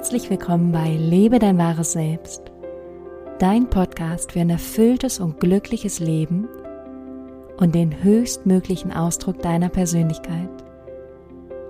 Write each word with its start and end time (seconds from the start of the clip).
Herzlich 0.00 0.30
willkommen 0.30 0.72
bei 0.72 0.96
Lebe 0.96 1.38
dein 1.38 1.58
wahres 1.58 1.92
Selbst, 1.92 2.40
dein 3.38 3.68
Podcast 3.68 4.32
für 4.32 4.40
ein 4.40 4.48
erfülltes 4.48 5.20
und 5.20 5.40
glückliches 5.40 6.00
Leben 6.00 6.48
und 7.58 7.74
den 7.74 8.02
höchstmöglichen 8.02 8.94
Ausdruck 8.94 9.42
deiner 9.42 9.68
Persönlichkeit. 9.68 10.48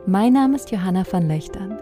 Mein 0.07 0.35
Name 0.35 0.55
ist 0.55 0.71
Johanna 0.71 1.03
van 1.11 1.27
Löchtern 1.27 1.77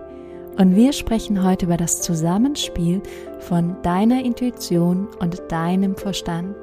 und 0.56 0.74
wir 0.74 0.94
sprechen 0.94 1.44
heute 1.44 1.66
über 1.66 1.76
das 1.76 2.00
Zusammenspiel 2.00 3.02
von 3.40 3.76
deiner 3.82 4.24
Intuition 4.24 5.06
und 5.20 5.42
deinem 5.52 5.96
Verstand. 5.96 6.56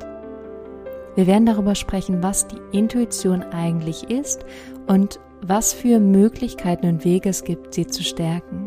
Wir 1.13 1.27
werden 1.27 1.45
darüber 1.45 1.75
sprechen, 1.75 2.23
was 2.23 2.47
die 2.47 2.57
Intuition 2.71 3.43
eigentlich 3.43 4.09
ist 4.09 4.47
und 4.87 5.19
was 5.43 5.73
für 5.73 5.99
Möglichkeiten 5.99 6.87
und 6.87 7.05
Wege 7.05 7.29
es 7.29 7.43
gibt, 7.43 7.75
sie 7.75 7.85
zu 7.85 8.01
stärken. 8.01 8.64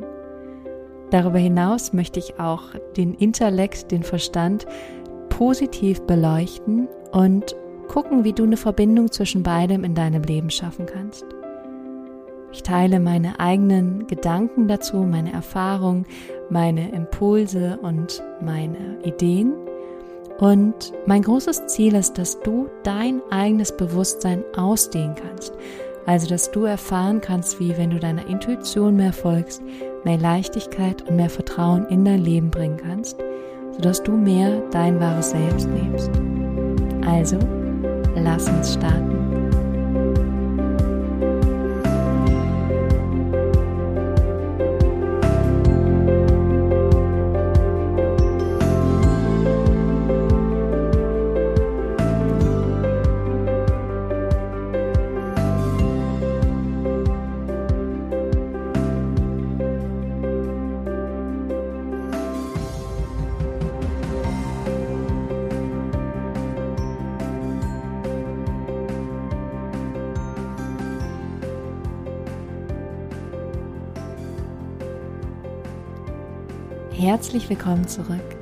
Darüber 1.10 1.38
hinaus 1.38 1.92
möchte 1.92 2.18
ich 2.18 2.38
auch 2.38 2.62
den 2.96 3.14
Intellekt, 3.14 3.90
den 3.90 4.02
Verstand 4.02 4.66
positiv 5.30 6.02
beleuchten 6.02 6.88
und 7.12 7.56
gucken, 7.88 8.24
wie 8.24 8.32
du 8.32 8.44
eine 8.44 8.56
Verbindung 8.56 9.10
zwischen 9.10 9.42
beidem 9.42 9.84
in 9.84 9.94
deinem 9.94 10.22
Leben 10.22 10.50
schaffen 10.50 10.86
kannst. 10.86 11.24
Ich 12.52 12.62
teile 12.62 12.98
meine 12.98 13.40
eigenen 13.40 14.06
Gedanken 14.06 14.68
dazu, 14.68 14.98
meine 14.98 15.32
Erfahrungen, 15.32 16.06
meine 16.50 16.90
Impulse 16.92 17.78
und 17.82 18.22
meine 18.40 18.98
Ideen. 19.04 19.52
Und 20.38 20.92
mein 21.06 21.22
großes 21.22 21.66
Ziel 21.66 21.94
ist, 21.94 22.16
dass 22.16 22.40
du 22.40 22.68
dein 22.84 23.20
eigenes 23.30 23.76
Bewusstsein 23.76 24.44
ausdehnen 24.56 25.14
kannst. 25.14 25.52
Also, 26.06 26.26
dass 26.26 26.50
du 26.50 26.64
erfahren 26.64 27.20
kannst, 27.20 27.60
wie 27.60 27.76
wenn 27.76 27.90
du 27.90 27.98
deiner 27.98 28.26
Intuition 28.28 28.96
mehr 28.96 29.12
folgst, 29.12 29.62
mehr 30.04 30.18
Leichtigkeit 30.18 31.02
und 31.08 31.16
mehr 31.16 31.30
Vertrauen 31.30 31.86
in 31.88 32.04
dein 32.04 32.20
Leben 32.20 32.50
bringen 32.50 32.76
kannst, 32.76 33.18
sodass 33.72 34.02
du 34.02 34.12
mehr 34.12 34.62
dein 34.70 35.00
wahres 35.00 35.30
Selbst 35.30 35.68
lebst. 35.70 36.10
Also, 37.06 37.38
lass 38.14 38.48
uns 38.48 38.74
starten. 38.74 39.17
Herzlich 76.98 77.48
willkommen 77.48 77.86
zurück. 77.86 78.36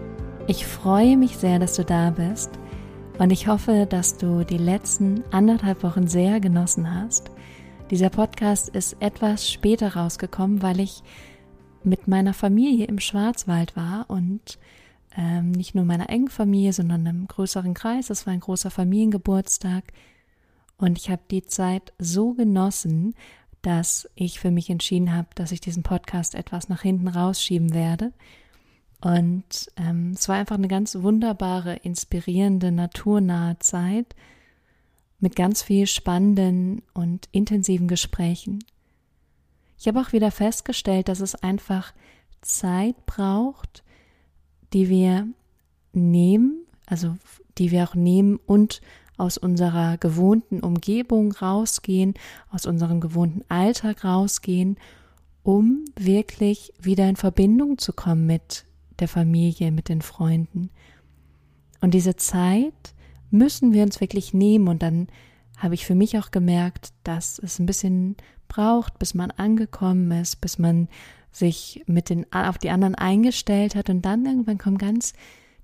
Ich 0.46 0.64
freue 0.64 1.18
mich 1.18 1.36
sehr, 1.36 1.58
dass 1.58 1.74
du 1.74 1.84
da 1.84 2.08
bist 2.08 2.48
und 3.18 3.30
ich 3.30 3.48
hoffe, 3.48 3.84
dass 3.84 4.16
du 4.16 4.46
die 4.46 4.56
letzten 4.56 5.22
anderthalb 5.30 5.82
Wochen 5.82 6.06
sehr 6.06 6.40
genossen 6.40 6.90
hast. 6.90 7.30
Dieser 7.90 8.08
Podcast 8.08 8.70
ist 8.70 8.96
etwas 9.00 9.46
später 9.46 9.94
rausgekommen, 9.94 10.62
weil 10.62 10.80
ich 10.80 11.02
mit 11.84 12.08
meiner 12.08 12.32
Familie 12.32 12.86
im 12.86 12.98
Schwarzwald 12.98 13.76
war 13.76 14.06
und 14.08 14.58
ähm, 15.18 15.50
nicht 15.50 15.74
nur 15.74 15.84
meiner 15.84 16.08
engen 16.08 16.30
Familie, 16.30 16.72
sondern 16.72 17.06
einem 17.06 17.28
größeren 17.28 17.74
Kreis. 17.74 18.08
Es 18.08 18.26
war 18.26 18.32
ein 18.32 18.40
großer 18.40 18.70
Familiengeburtstag 18.70 19.92
und 20.78 20.96
ich 20.96 21.10
habe 21.10 21.22
die 21.30 21.42
Zeit 21.42 21.92
so 21.98 22.32
genossen, 22.32 23.14
dass 23.60 24.08
ich 24.14 24.40
für 24.40 24.50
mich 24.50 24.70
entschieden 24.70 25.14
habe, 25.14 25.28
dass 25.34 25.52
ich 25.52 25.60
diesen 25.60 25.82
Podcast 25.82 26.34
etwas 26.34 26.70
nach 26.70 26.80
hinten 26.80 27.08
rausschieben 27.08 27.74
werde 27.74 28.14
und 29.00 29.70
ähm, 29.76 30.12
es 30.14 30.28
war 30.28 30.36
einfach 30.36 30.56
eine 30.56 30.68
ganz 30.68 30.94
wunderbare, 30.96 31.76
inspirierende, 31.76 32.72
naturnahe 32.72 33.58
Zeit 33.58 34.14
mit 35.18 35.36
ganz 35.36 35.62
viel 35.62 35.86
spannenden 35.86 36.82
und 36.94 37.28
intensiven 37.32 37.88
Gesprächen. 37.88 38.64
Ich 39.78 39.86
habe 39.86 40.00
auch 40.00 40.12
wieder 40.12 40.30
festgestellt, 40.30 41.08
dass 41.08 41.20
es 41.20 41.34
einfach 41.34 41.92
Zeit 42.40 43.06
braucht, 43.06 43.82
die 44.72 44.88
wir 44.88 45.26
nehmen, 45.92 46.64
also 46.86 47.16
die 47.58 47.70
wir 47.70 47.84
auch 47.84 47.94
nehmen 47.94 48.38
und 48.46 48.80
aus 49.16 49.38
unserer 49.38 49.96
gewohnten 49.98 50.60
Umgebung 50.60 51.32
rausgehen, 51.32 52.14
aus 52.50 52.66
unserem 52.66 53.00
gewohnten 53.00 53.42
Alltag 53.48 54.04
rausgehen, 54.04 54.76
um 55.42 55.84
wirklich 55.98 56.72
wieder 56.78 57.08
in 57.08 57.16
Verbindung 57.16 57.78
zu 57.78 57.92
kommen 57.92 58.26
mit 58.26 58.65
der 59.00 59.08
Familie, 59.08 59.72
mit 59.72 59.88
den 59.88 60.02
Freunden. 60.02 60.70
Und 61.80 61.94
diese 61.94 62.16
Zeit 62.16 62.94
müssen 63.30 63.72
wir 63.72 63.82
uns 63.82 64.00
wirklich 64.00 64.32
nehmen 64.32 64.68
und 64.68 64.82
dann 64.82 65.08
habe 65.56 65.74
ich 65.74 65.86
für 65.86 65.94
mich 65.94 66.18
auch 66.18 66.30
gemerkt, 66.30 66.92
dass 67.04 67.38
es 67.38 67.58
ein 67.58 67.66
bisschen 67.66 68.16
braucht, 68.48 68.98
bis 68.98 69.14
man 69.14 69.30
angekommen 69.30 70.10
ist, 70.10 70.40
bis 70.40 70.58
man 70.58 70.88
sich 71.30 71.82
mit 71.86 72.08
den 72.08 72.30
auf 72.32 72.58
die 72.58 72.70
anderen 72.70 72.94
eingestellt 72.94 73.74
hat 73.74 73.90
und 73.90 74.02
dann 74.02 74.24
irgendwann 74.24 74.58
kommen 74.58 74.78
ganz 74.78 75.12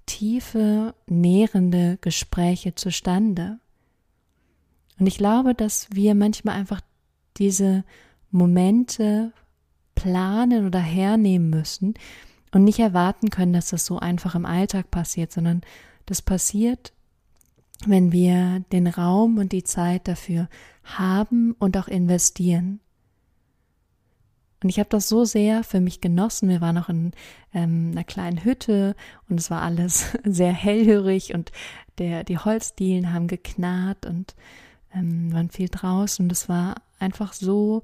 tiefe, 0.07 0.95
nährende 1.07 1.99
Gespräche 2.01 2.75
zustande. 2.75 3.59
Und 4.99 5.07
ich 5.07 5.17
glaube, 5.17 5.55
dass 5.55 5.89
wir 5.93 6.15
manchmal 6.15 6.57
einfach 6.57 6.81
diese 7.39 7.85
Momente 8.31 9.33
planen 9.95 10.67
oder 10.67 10.81
hernehmen 10.81 11.51
müssen, 11.51 11.95
und 12.53 12.65
nicht 12.65 12.79
erwarten 12.79 13.31
können, 13.31 13.53
dass 13.53 13.71
das 13.71 13.85
so 13.85 13.99
einfach 13.99 14.35
im 14.35 14.47
Alltag 14.47 14.91
passiert, 14.91 15.33
sondern 15.33 15.63
das 16.07 16.23
passiert, 16.23 16.93
wenn 17.87 18.13
wir 18.13 18.61
den 18.73 18.87
Raum 18.87 19.39
und 19.39 19.53
die 19.53 19.65
Zeit 19.65 20.07
dafür 20.07 20.49
haben 20.85 21.53
und 21.59 21.77
auch 21.77 21.89
investieren. 21.89 22.81
Und 24.63 24.69
ich 24.69 24.79
habe 24.79 24.89
das 24.91 25.09
so 25.09 25.25
sehr 25.25 25.65
für 25.65 25.81
mich 25.81 26.01
genossen. 26.01 26.49
Wir 26.49 26.61
waren 26.61 26.79
auch 26.79 26.89
in 26.89 27.13
ähm, 27.53 27.91
einer 27.93 28.05
kleinen 28.05 28.45
Hütte 28.45 28.95
und 29.29 29.41
es 29.41 29.51
war 29.51 29.63
alles 29.63 30.17
sehr 30.25 30.53
hellhörig 30.53 31.35
und 31.35 31.51
der, 31.99 32.23
die 32.23 32.39
Holzdielen 32.39 33.13
haben 33.13 33.27
geknarrt 33.27 34.07
und 34.07 34.37
ähm, 34.95 35.33
waren 35.33 35.51
viel 35.51 35.69
draußen. 35.69 36.25
Und 36.25 36.33
es 36.33 36.49
war 36.49 36.77
einfach 37.01 37.33
so, 37.33 37.83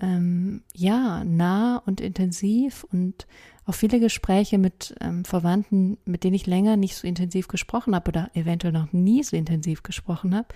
ähm, 0.00 0.62
ja, 0.74 1.24
nah 1.24 1.82
und 1.86 2.00
intensiv 2.00 2.84
und 2.90 3.26
auch 3.66 3.74
viele 3.74 4.00
Gespräche 4.00 4.58
mit 4.58 4.94
ähm, 5.00 5.24
Verwandten, 5.24 5.98
mit 6.04 6.24
denen 6.24 6.34
ich 6.34 6.46
länger 6.46 6.76
nicht 6.76 6.96
so 6.96 7.06
intensiv 7.06 7.48
gesprochen 7.48 7.94
habe 7.94 8.08
oder 8.08 8.30
eventuell 8.34 8.72
noch 8.72 8.92
nie 8.92 9.22
so 9.22 9.36
intensiv 9.36 9.82
gesprochen 9.82 10.34
habe. 10.34 10.48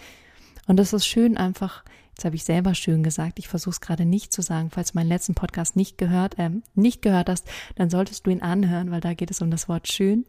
Und 0.66 0.78
das 0.78 0.92
ist 0.92 1.06
schön 1.06 1.36
einfach, 1.36 1.84
jetzt 2.10 2.24
habe 2.24 2.36
ich 2.36 2.44
selber 2.44 2.74
schön 2.74 3.02
gesagt, 3.02 3.38
ich 3.38 3.48
versuche 3.48 3.74
es 3.74 3.80
gerade 3.80 4.04
nicht 4.04 4.32
zu 4.32 4.42
sagen, 4.42 4.70
falls 4.70 4.92
du 4.92 4.98
meinen 4.98 5.08
letzten 5.08 5.34
Podcast 5.34 5.76
nicht 5.76 5.98
gehört, 5.98 6.38
äh, 6.38 6.50
nicht 6.74 7.02
gehört 7.02 7.28
hast, 7.28 7.46
dann 7.76 7.90
solltest 7.90 8.26
du 8.26 8.30
ihn 8.30 8.42
anhören, 8.42 8.90
weil 8.90 9.00
da 9.00 9.14
geht 9.14 9.30
es 9.30 9.42
um 9.42 9.50
das 9.50 9.68
Wort 9.68 9.88
schön. 9.88 10.24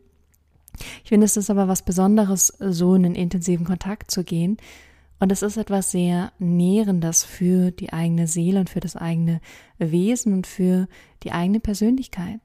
Ich 1.04 1.10
finde, 1.10 1.26
es 1.26 1.38
ist 1.38 1.50
aber 1.50 1.68
was 1.68 1.84
Besonderes, 1.84 2.48
so 2.60 2.96
in 2.96 3.06
einen 3.06 3.16
intensiven 3.16 3.66
Kontakt 3.66 4.12
zu 4.12 4.24
gehen. 4.24 4.58
Und 5.20 5.32
es 5.32 5.42
ist 5.42 5.58
etwas 5.58 5.92
sehr 5.92 6.34
Nährendes 6.40 7.24
für 7.24 7.72
die 7.72 7.94
eigene 7.94 8.28
Seele 8.28 8.60
und 8.60 8.70
für 8.70 8.82
das 8.82 8.96
eigene 8.96 9.40
Wesen 9.78 10.34
und 10.34 10.46
für 10.46 10.88
die 11.24 11.32
eigene 11.32 11.60
Persönlichkeit. 11.60 12.42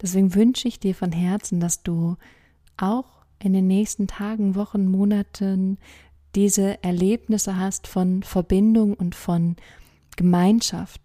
Deswegen 0.00 0.34
wünsche 0.34 0.66
ich 0.66 0.80
dir 0.80 0.94
von 0.94 1.12
Herzen, 1.12 1.60
dass 1.60 1.82
du 1.84 2.16
auch 2.76 3.24
in 3.38 3.52
den 3.52 3.68
nächsten 3.68 4.08
Tagen, 4.08 4.56
Wochen, 4.56 4.86
Monaten 4.86 5.78
diese 6.34 6.82
Erlebnisse 6.82 7.56
hast 7.56 7.86
von 7.86 8.22
Verbindung 8.22 8.94
und 8.94 9.14
von 9.14 9.56
Gemeinschaft. 10.16 11.00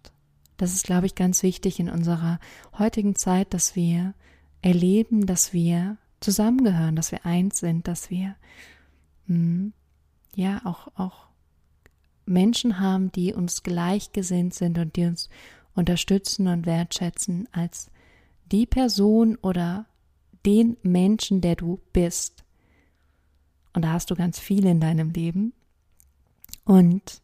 Das 0.56 0.74
ist, 0.74 0.84
glaube 0.84 1.06
ich, 1.06 1.14
ganz 1.14 1.42
wichtig 1.42 1.78
in 1.78 1.88
unserer 1.88 2.40
heutigen 2.76 3.14
Zeit, 3.14 3.54
dass 3.54 3.76
wir 3.76 4.14
erleben, 4.62 5.26
dass 5.26 5.52
wir 5.52 5.98
zusammengehören, 6.20 6.96
dass 6.96 7.12
wir 7.12 7.24
eins 7.24 7.60
sind, 7.60 7.86
dass 7.86 8.10
wir 8.10 8.34
mh, 9.26 9.36
hm, 9.36 9.72
ja 10.38 10.60
auch, 10.64 10.88
auch 10.94 11.26
Menschen 12.24 12.78
haben, 12.78 13.10
die 13.12 13.34
uns 13.34 13.62
gleichgesinnt 13.62 14.54
sind 14.54 14.78
und 14.78 14.96
die 14.96 15.06
uns 15.06 15.28
unterstützen 15.74 16.46
und 16.46 16.64
wertschätzen 16.64 17.48
als 17.52 17.90
die 18.50 18.66
Person 18.66 19.36
oder 19.36 19.86
den 20.46 20.76
Menschen, 20.82 21.40
der 21.40 21.56
du 21.56 21.80
bist. 21.92 22.44
Und 23.72 23.82
da 23.82 23.92
hast 23.92 24.10
du 24.10 24.14
ganz 24.14 24.38
viel 24.38 24.64
in 24.66 24.80
deinem 24.80 25.10
Leben. 25.10 25.52
Und 26.64 27.22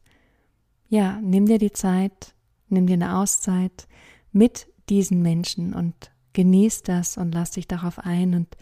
ja, 0.89 1.21
nimm 1.23 1.47
dir 1.47 1.59
die 1.59 1.73
Zeit, 1.73 2.35
nimm 2.69 2.87
dir 2.87 2.95
eine 2.95 3.17
Auszeit 3.17 3.87
mit 4.33 4.67
diesen 4.89 5.23
Menschen 5.23 5.73
und 5.73 5.95
genieß 6.33 6.83
das 6.83 7.17
und 7.17 7.33
lass 7.33 7.53
dich 7.53 7.69
darauf 7.69 8.01
ein 8.01 8.35
und 8.35 8.57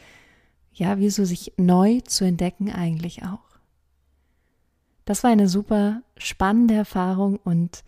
ja, 0.75 0.99
wie 0.99 1.11
so 1.11 1.25
sich 1.25 1.53
neu 1.57 2.01
zu 2.01 2.25
entdecken 2.25 2.71
eigentlich 2.71 3.25
auch. 3.25 3.52
Das 5.05 5.25
war 5.25 5.31
eine 5.31 5.49
super 5.49 6.03
spannende 6.17 6.75
Erfahrung 6.75 7.37
und 7.37 7.85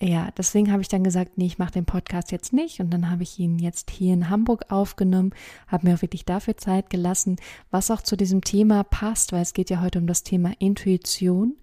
ja, 0.00 0.30
deswegen 0.36 0.72
habe 0.72 0.82
ich 0.82 0.88
dann 0.88 1.04
gesagt, 1.04 1.38
nee, 1.38 1.46
ich 1.46 1.58
mache 1.58 1.72
den 1.72 1.86
Podcast 1.86 2.32
jetzt 2.32 2.52
nicht 2.52 2.80
und 2.80 2.90
dann 2.90 3.10
habe 3.10 3.22
ich 3.22 3.38
ihn 3.38 3.58
jetzt 3.58 3.90
hier 3.90 4.12
in 4.12 4.28
Hamburg 4.28 4.70
aufgenommen, 4.70 5.32
habe 5.66 5.86
mir 5.86 5.94
auch 5.94 6.02
wirklich 6.02 6.24
dafür 6.24 6.56
Zeit 6.56 6.90
gelassen, 6.90 7.36
was 7.70 7.90
auch 7.90 8.02
zu 8.02 8.16
diesem 8.16 8.42
Thema 8.42 8.82
passt, 8.84 9.32
weil 9.32 9.42
es 9.42 9.54
geht 9.54 9.70
ja 9.70 9.80
heute 9.80 9.98
um 9.98 10.06
das 10.06 10.22
Thema 10.22 10.52
Intuition 10.58 11.56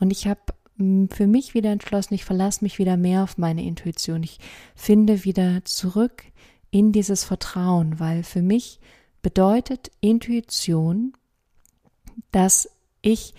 und 0.00 0.10
ich 0.10 0.26
habe 0.26 0.40
hm, 0.76 1.08
für 1.10 1.26
mich 1.26 1.54
wieder 1.54 1.70
entschlossen, 1.70 2.14
ich 2.14 2.24
verlasse 2.24 2.64
mich 2.64 2.78
wieder 2.78 2.96
mehr 2.96 3.22
auf 3.22 3.38
meine 3.38 3.62
Intuition. 3.64 4.22
Ich 4.22 4.38
finde 4.74 5.24
wieder 5.24 5.64
zurück 5.64 6.24
in 6.70 6.90
dieses 6.90 7.22
Vertrauen, 7.22 8.00
weil 8.00 8.24
für 8.24 8.42
mich 8.42 8.80
bedeutet 9.22 9.92
Intuition, 10.00 11.12
dass 12.32 12.68
ich 13.02 13.34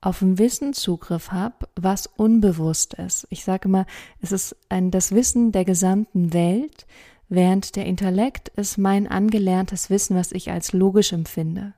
auf 0.00 0.22
ein 0.22 0.38
Wissen 0.38 0.72
Zugriff 0.72 1.32
habe, 1.32 1.68
was 1.74 2.06
unbewusst 2.06 2.94
ist. 2.94 3.26
Ich 3.30 3.44
sage 3.44 3.68
immer, 3.68 3.86
es 4.20 4.32
ist 4.32 4.56
ein, 4.68 4.90
das 4.90 5.12
Wissen 5.12 5.52
der 5.52 5.64
gesamten 5.64 6.32
Welt, 6.32 6.86
während 7.28 7.76
der 7.76 7.86
Intellekt 7.86 8.48
ist 8.50 8.78
mein 8.78 9.08
angelerntes 9.08 9.90
Wissen, 9.90 10.16
was 10.16 10.32
ich 10.32 10.50
als 10.50 10.72
logisch 10.72 11.12
empfinde. 11.12 11.74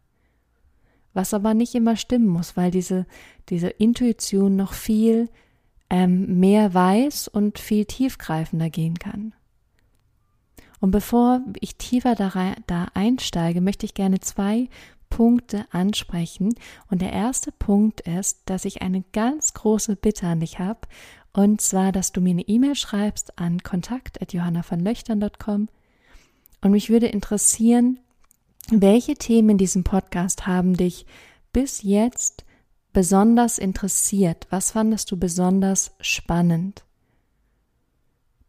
Was 1.13 1.35
aber 1.35 1.55
nicht 1.55 1.75
immer 1.75 1.97
stimmen 1.97 2.29
muss, 2.29 2.57
weil 2.57 2.71
diese, 2.71 3.07
diese 3.49 3.69
Intuition 3.69 4.55
noch 4.55 4.75
viel 4.75 5.29
ähm, 5.89 6.39
mehr 6.39 6.73
weiß 6.73 7.27
und 7.27 7.59
viel 7.59 7.85
tiefgreifender 7.85 8.71
gehen 8.71 8.99
kann. 8.99 9.35
Und 10.79 10.93
bevor 10.93 11.43
ich 11.61 11.77
tiefer 11.77 12.15
da, 12.15 12.55
da 12.67 12.87
einsteige, 12.95 13.61
möchte 13.61 13.87
ich 13.87 13.95
gerne 13.95 14.21
zwei 14.21 14.69
Punkte 15.11 15.67
ansprechen. 15.71 16.55
Und 16.91 17.03
der 17.03 17.13
erste 17.13 17.53
Punkt 17.53 18.01
ist, 18.01 18.41
dass 18.47 18.65
ich 18.65 18.81
eine 18.81 19.05
ganz 19.13 19.53
große 19.53 19.97
Bitte 19.97 20.27
an 20.27 20.41
dich 20.41 20.59
habe. 20.59 20.81
Und 21.33 21.61
zwar, 21.61 21.93
dass 21.93 22.13
du 22.13 22.21
mir 22.21 22.31
eine 22.31 22.49
E-Mail 22.49 22.75
schreibst 22.75 23.39
an 23.39 23.63
kontakt.johannavanlöchtern.com. 23.63 25.69
Und 26.63 26.71
mich 26.71 26.89
würde 26.89 27.07
interessieren, 27.07 27.99
welche 28.71 29.15
Themen 29.15 29.51
in 29.51 29.59
diesem 29.59 29.85
Podcast 29.85 30.47
haben 30.47 30.77
dich 30.77 31.07
bis 31.53 31.83
jetzt 31.83 32.45
besonders 32.93 33.59
interessiert? 33.59 34.47
Was 34.51 34.73
fandest 34.73 35.11
du 35.11 35.17
besonders 35.17 35.93
spannend? 36.01 36.85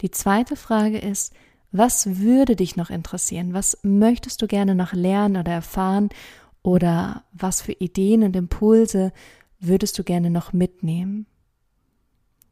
Die 0.02 0.12
zweite 0.12 0.56
Frage 0.56 0.98
ist, 0.98 1.34
was 1.72 2.20
würde 2.20 2.56
dich 2.56 2.76
noch 2.76 2.90
interessieren? 2.90 3.54
Was 3.54 3.78
möchtest 3.84 4.42
du 4.42 4.48
gerne 4.48 4.76
noch 4.76 4.94
lernen 4.94 5.38
oder 5.38 5.54
erfahren? 5.54 6.10
Oder 6.64 7.24
was 7.34 7.62
für 7.62 7.74
Ideen 7.74 8.24
und 8.24 8.36
Impulse 8.36 9.14
würdest 9.60 9.98
du 9.98 10.04
gerne 10.04 10.30
noch 10.30 10.54
mitnehmen? 10.54 11.26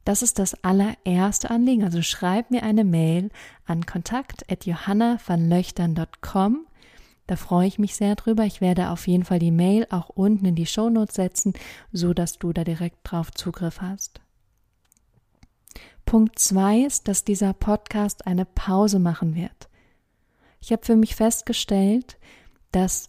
Das 0.05 0.23
ist 0.23 0.39
das 0.39 0.63
allererste 0.63 1.51
Anliegen. 1.51 1.83
Also 1.83 2.01
schreib 2.01 2.49
mir 2.49 2.63
eine 2.63 2.83
Mail 2.83 3.29
an 3.65 3.85
kontakt.johannavanlöchtern.com. 3.85 6.65
Da 7.27 7.35
freue 7.35 7.67
ich 7.67 7.77
mich 7.77 7.95
sehr 7.95 8.15
drüber. 8.15 8.45
Ich 8.45 8.59
werde 8.59 8.89
auf 8.89 9.07
jeden 9.07 9.23
Fall 9.23 9.37
die 9.37 9.51
Mail 9.51 9.85
auch 9.91 10.09
unten 10.09 10.45
in 10.45 10.55
die 10.55 10.65
Shownotes 10.65 11.13
setzen, 11.13 11.53
so 11.91 12.15
dass 12.15 12.39
du 12.39 12.51
da 12.53 12.63
direkt 12.63 12.97
drauf 13.03 13.29
Zugriff 13.31 13.81
hast. 13.81 14.19
Punkt 16.07 16.39
zwei 16.39 16.79
ist, 16.79 17.07
dass 17.07 17.23
dieser 17.23 17.53
Podcast 17.53 18.25
eine 18.25 18.45
Pause 18.45 18.97
machen 18.97 19.35
wird. 19.35 19.69
Ich 20.59 20.71
habe 20.71 20.83
für 20.83 20.95
mich 20.95 21.15
festgestellt, 21.15 22.17
dass 22.71 23.08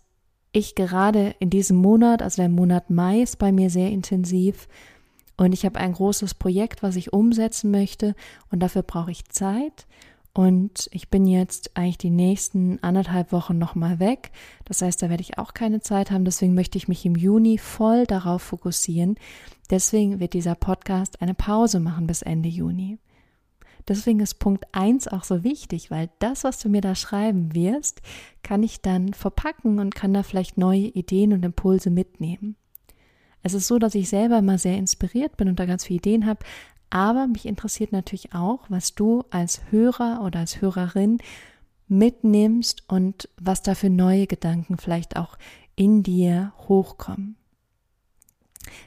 ich 0.52 0.75
gerade 0.75 1.35
in 1.38 1.50
diesem 1.50 1.76
Monat, 1.76 2.23
also 2.23 2.43
der 2.43 2.49
Monat 2.49 2.91
Mai 2.91 3.23
ist 3.23 3.38
bei 3.38 3.52
mir 3.52 3.70
sehr 3.70 3.91
intensiv 3.91 4.69
und 5.37 5.52
ich 5.52 5.64
habe 5.64 5.79
ein 5.79 5.93
großes 5.93 6.35
Projekt, 6.35 6.82
was 6.82 6.97
ich 6.97 7.12
umsetzen 7.12 7.70
möchte 7.70 8.14
und 8.50 8.61
dafür 8.61 8.82
brauche 8.82 9.11
ich 9.11 9.29
Zeit 9.29 9.87
und 10.32 10.88
ich 10.93 11.08
bin 11.08 11.26
jetzt 11.26 11.76
eigentlich 11.76 11.99
die 11.99 12.11
nächsten 12.11 12.82
anderthalb 12.82 13.32
Wochen 13.32 13.58
nochmal 13.58 13.99
weg. 13.99 14.31
Das 14.64 14.81
heißt, 14.81 15.02
da 15.02 15.11
werde 15.11 15.23
ich 15.23 15.38
auch 15.38 15.55
keine 15.55 15.81
Zeit 15.81 16.11
haben. 16.11 16.25
Deswegen 16.25 16.55
möchte 16.55 16.79
ich 16.79 16.87
mich 16.87 17.05
im 17.05 17.17
Juni 17.17 17.58
voll 17.58 18.06
darauf 18.06 18.43
fokussieren. 18.43 19.17
Deswegen 19.70 20.20
wird 20.20 20.35
dieser 20.35 20.55
Podcast 20.55 21.20
eine 21.20 21.35
Pause 21.35 21.81
machen 21.81 22.06
bis 22.06 22.23
Ende 22.23 22.49
Juni. 22.49 22.99
Deswegen 23.88 24.20
ist 24.20 24.34
Punkt 24.38 24.66
eins 24.72 25.08
auch 25.08 25.24
so 25.24 25.44
wichtig, 25.44 25.90
weil 25.90 26.10
das, 26.18 26.44
was 26.44 26.58
du 26.58 26.68
mir 26.68 26.80
da 26.80 26.94
schreiben 26.94 27.54
wirst, 27.54 28.02
kann 28.42 28.62
ich 28.62 28.80
dann 28.80 29.14
verpacken 29.14 29.78
und 29.78 29.94
kann 29.94 30.14
da 30.14 30.22
vielleicht 30.22 30.58
neue 30.58 30.88
Ideen 30.88 31.32
und 31.32 31.44
Impulse 31.44 31.90
mitnehmen. 31.90 32.56
Es 33.42 33.54
ist 33.54 33.66
so, 33.66 33.78
dass 33.78 33.94
ich 33.94 34.08
selber 34.08 34.42
mal 34.42 34.58
sehr 34.58 34.76
inspiriert 34.76 35.36
bin 35.36 35.48
und 35.48 35.58
da 35.58 35.66
ganz 35.66 35.84
viele 35.84 35.98
Ideen 35.98 36.26
habe, 36.26 36.44
aber 36.90 37.28
mich 37.28 37.46
interessiert 37.46 37.92
natürlich 37.92 38.34
auch, 38.34 38.64
was 38.68 38.94
du 38.94 39.24
als 39.30 39.60
Hörer 39.70 40.22
oder 40.24 40.40
als 40.40 40.60
Hörerin 40.60 41.18
mitnimmst 41.88 42.84
und 42.88 43.28
was 43.40 43.62
da 43.62 43.74
für 43.74 43.90
neue 43.90 44.26
Gedanken 44.26 44.76
vielleicht 44.76 45.16
auch 45.16 45.38
in 45.76 46.02
dir 46.02 46.52
hochkommen. 46.68 47.36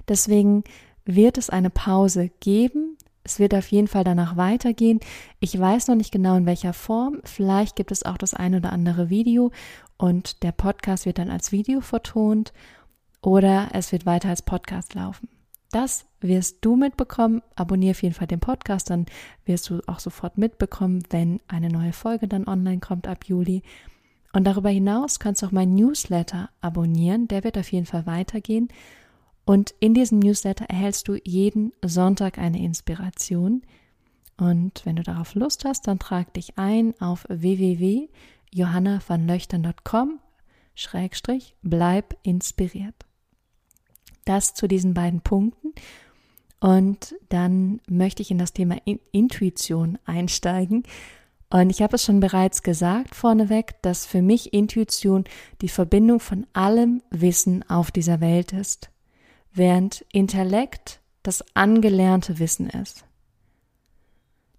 Deswegen 0.07 0.63
wird 1.05 1.37
es 1.37 1.49
eine 1.49 1.69
Pause 1.69 2.29
geben. 2.39 2.92
Es 3.23 3.39
wird 3.39 3.55
auf 3.55 3.67
jeden 3.67 3.87
Fall 3.87 4.03
danach 4.03 4.35
weitergehen. 4.35 4.99
Ich 5.39 5.57
weiß 5.57 5.87
noch 5.87 5.95
nicht 5.95 6.11
genau 6.11 6.35
in 6.35 6.45
welcher 6.45 6.73
Form. 6.73 7.21
Vielleicht 7.23 7.75
gibt 7.75 7.91
es 7.91 8.03
auch 8.03 8.17
das 8.17 8.33
ein 8.33 8.55
oder 8.55 8.73
andere 8.73 9.09
Video 9.09 9.51
und 9.97 10.43
der 10.43 10.51
Podcast 10.51 11.05
wird 11.05 11.17
dann 11.17 11.29
als 11.29 11.51
Video 11.51 11.79
vertont 11.81 12.51
oder 13.21 13.69
es 13.73 13.91
wird 13.91 14.05
weiter 14.05 14.29
als 14.29 14.41
Podcast 14.41 14.93
laufen. 14.93 15.29
Das 15.71 16.05
wirst 16.19 16.57
du 16.61 16.75
mitbekommen. 16.75 17.41
Abonniere 17.55 17.91
auf 17.91 18.03
jeden 18.03 18.13
Fall 18.13 18.27
den 18.27 18.39
Podcast, 18.39 18.89
dann 18.89 19.05
wirst 19.45 19.69
du 19.69 19.81
auch 19.87 19.99
sofort 19.99 20.37
mitbekommen, 20.37 21.03
wenn 21.09 21.39
eine 21.47 21.69
neue 21.69 21.93
Folge 21.93 22.27
dann 22.27 22.47
online 22.47 22.79
kommt 22.79 23.07
ab 23.07 23.25
Juli. 23.25 23.63
Und 24.33 24.45
darüber 24.45 24.69
hinaus 24.69 25.19
kannst 25.19 25.41
du 25.41 25.47
auch 25.47 25.51
meinen 25.51 25.75
Newsletter 25.75 26.49
abonnieren. 26.59 27.27
Der 27.27 27.43
wird 27.43 27.57
auf 27.57 27.71
jeden 27.71 27.85
Fall 27.85 28.05
weitergehen. 28.05 28.67
Und 29.45 29.73
in 29.79 29.93
diesem 29.93 30.19
Newsletter 30.19 30.65
erhältst 30.65 31.07
du 31.07 31.15
jeden 31.23 31.71
Sonntag 31.83 32.37
eine 32.37 32.61
Inspiration. 32.63 33.63
Und 34.37 34.85
wenn 34.85 34.95
du 34.95 35.03
darauf 35.03 35.35
Lust 35.35 35.65
hast, 35.65 35.87
dann 35.87 35.99
trag 35.99 36.33
dich 36.33 36.57
ein 36.57 36.93
auf 36.99 37.25
www.johannavanlöchtern.com 37.29 40.19
Schrägstrich 40.75 41.55
bleib 41.61 42.17
inspiriert. 42.23 42.95
Das 44.25 44.53
zu 44.53 44.67
diesen 44.67 44.93
beiden 44.93 45.21
Punkten. 45.21 45.73
Und 46.59 47.15
dann 47.29 47.79
möchte 47.89 48.21
ich 48.21 48.29
in 48.31 48.37
das 48.37 48.51
Thema 48.53 48.77
Intuition 49.11 49.97
einsteigen. 50.05 50.83
Und 51.49 51.69
ich 51.69 51.81
habe 51.81 51.97
es 51.97 52.03
schon 52.03 52.21
bereits 52.21 52.63
gesagt 52.63 53.15
vorneweg, 53.15 53.81
dass 53.81 54.05
für 54.05 54.21
mich 54.21 54.53
Intuition 54.53 55.25
die 55.61 55.69
Verbindung 55.69 56.19
von 56.19 56.45
allem 56.53 57.01
Wissen 57.11 57.63
auf 57.69 57.91
dieser 57.91 58.21
Welt 58.21 58.53
ist, 58.53 58.89
während 59.53 60.05
Intellekt 60.11 60.99
das 61.21 61.43
angelernte 61.55 62.39
Wissen 62.39 62.69
ist. 62.69 63.05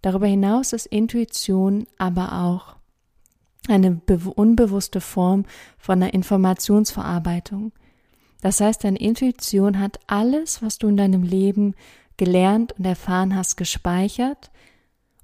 Darüber 0.02 0.26
hinaus 0.26 0.72
ist 0.72 0.86
Intuition 0.86 1.86
aber 1.98 2.42
auch 2.42 2.76
eine 3.68 4.00
unbewusste 4.34 5.00
Form 5.00 5.44
von 5.78 6.02
einer 6.02 6.12
Informationsverarbeitung, 6.12 7.72
das 8.44 8.60
heißt, 8.60 8.84
deine 8.84 8.98
Intuition 8.98 9.80
hat 9.80 9.98
alles, 10.06 10.60
was 10.60 10.76
du 10.76 10.88
in 10.88 10.98
deinem 10.98 11.22
Leben 11.22 11.74
gelernt 12.18 12.74
und 12.78 12.84
erfahren 12.84 13.34
hast, 13.34 13.56
gespeichert. 13.56 14.50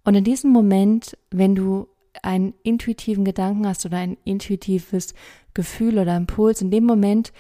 Und 0.05 0.15
in 0.15 0.25
diesem 0.25 0.50
Moment, 0.53 1.19
wenn 1.31 1.55
du 1.55 1.87
einen 2.23 2.55
intuitiven 2.62 3.27
Gedanken 3.27 3.67
hast 3.67 3.85
oder 3.85 3.99
ein 3.99 4.17
intuitives 4.25 5.12
Gefühl 5.53 5.99
oder 5.99 6.17
Impuls, 6.17 6.62
in 6.62 6.71
dem 6.71 6.85
Moment 6.85 7.35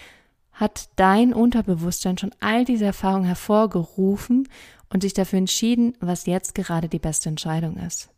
hat 0.60 0.90
dein 0.96 1.32
Unterbewusstsein 1.32 2.18
schon 2.18 2.32
all 2.40 2.66
diese 2.66 2.84
Erfahrungen 2.84 3.24
hervorgerufen 3.24 4.46
und 4.90 5.02
sich 5.02 5.14
dafür 5.14 5.38
entschieden, 5.38 5.94
was 6.00 6.26
jetzt 6.26 6.54
gerade 6.54 6.88
die 6.88 6.98
beste 6.98 7.30
Entscheidung 7.30 7.78
ist. 7.78 8.10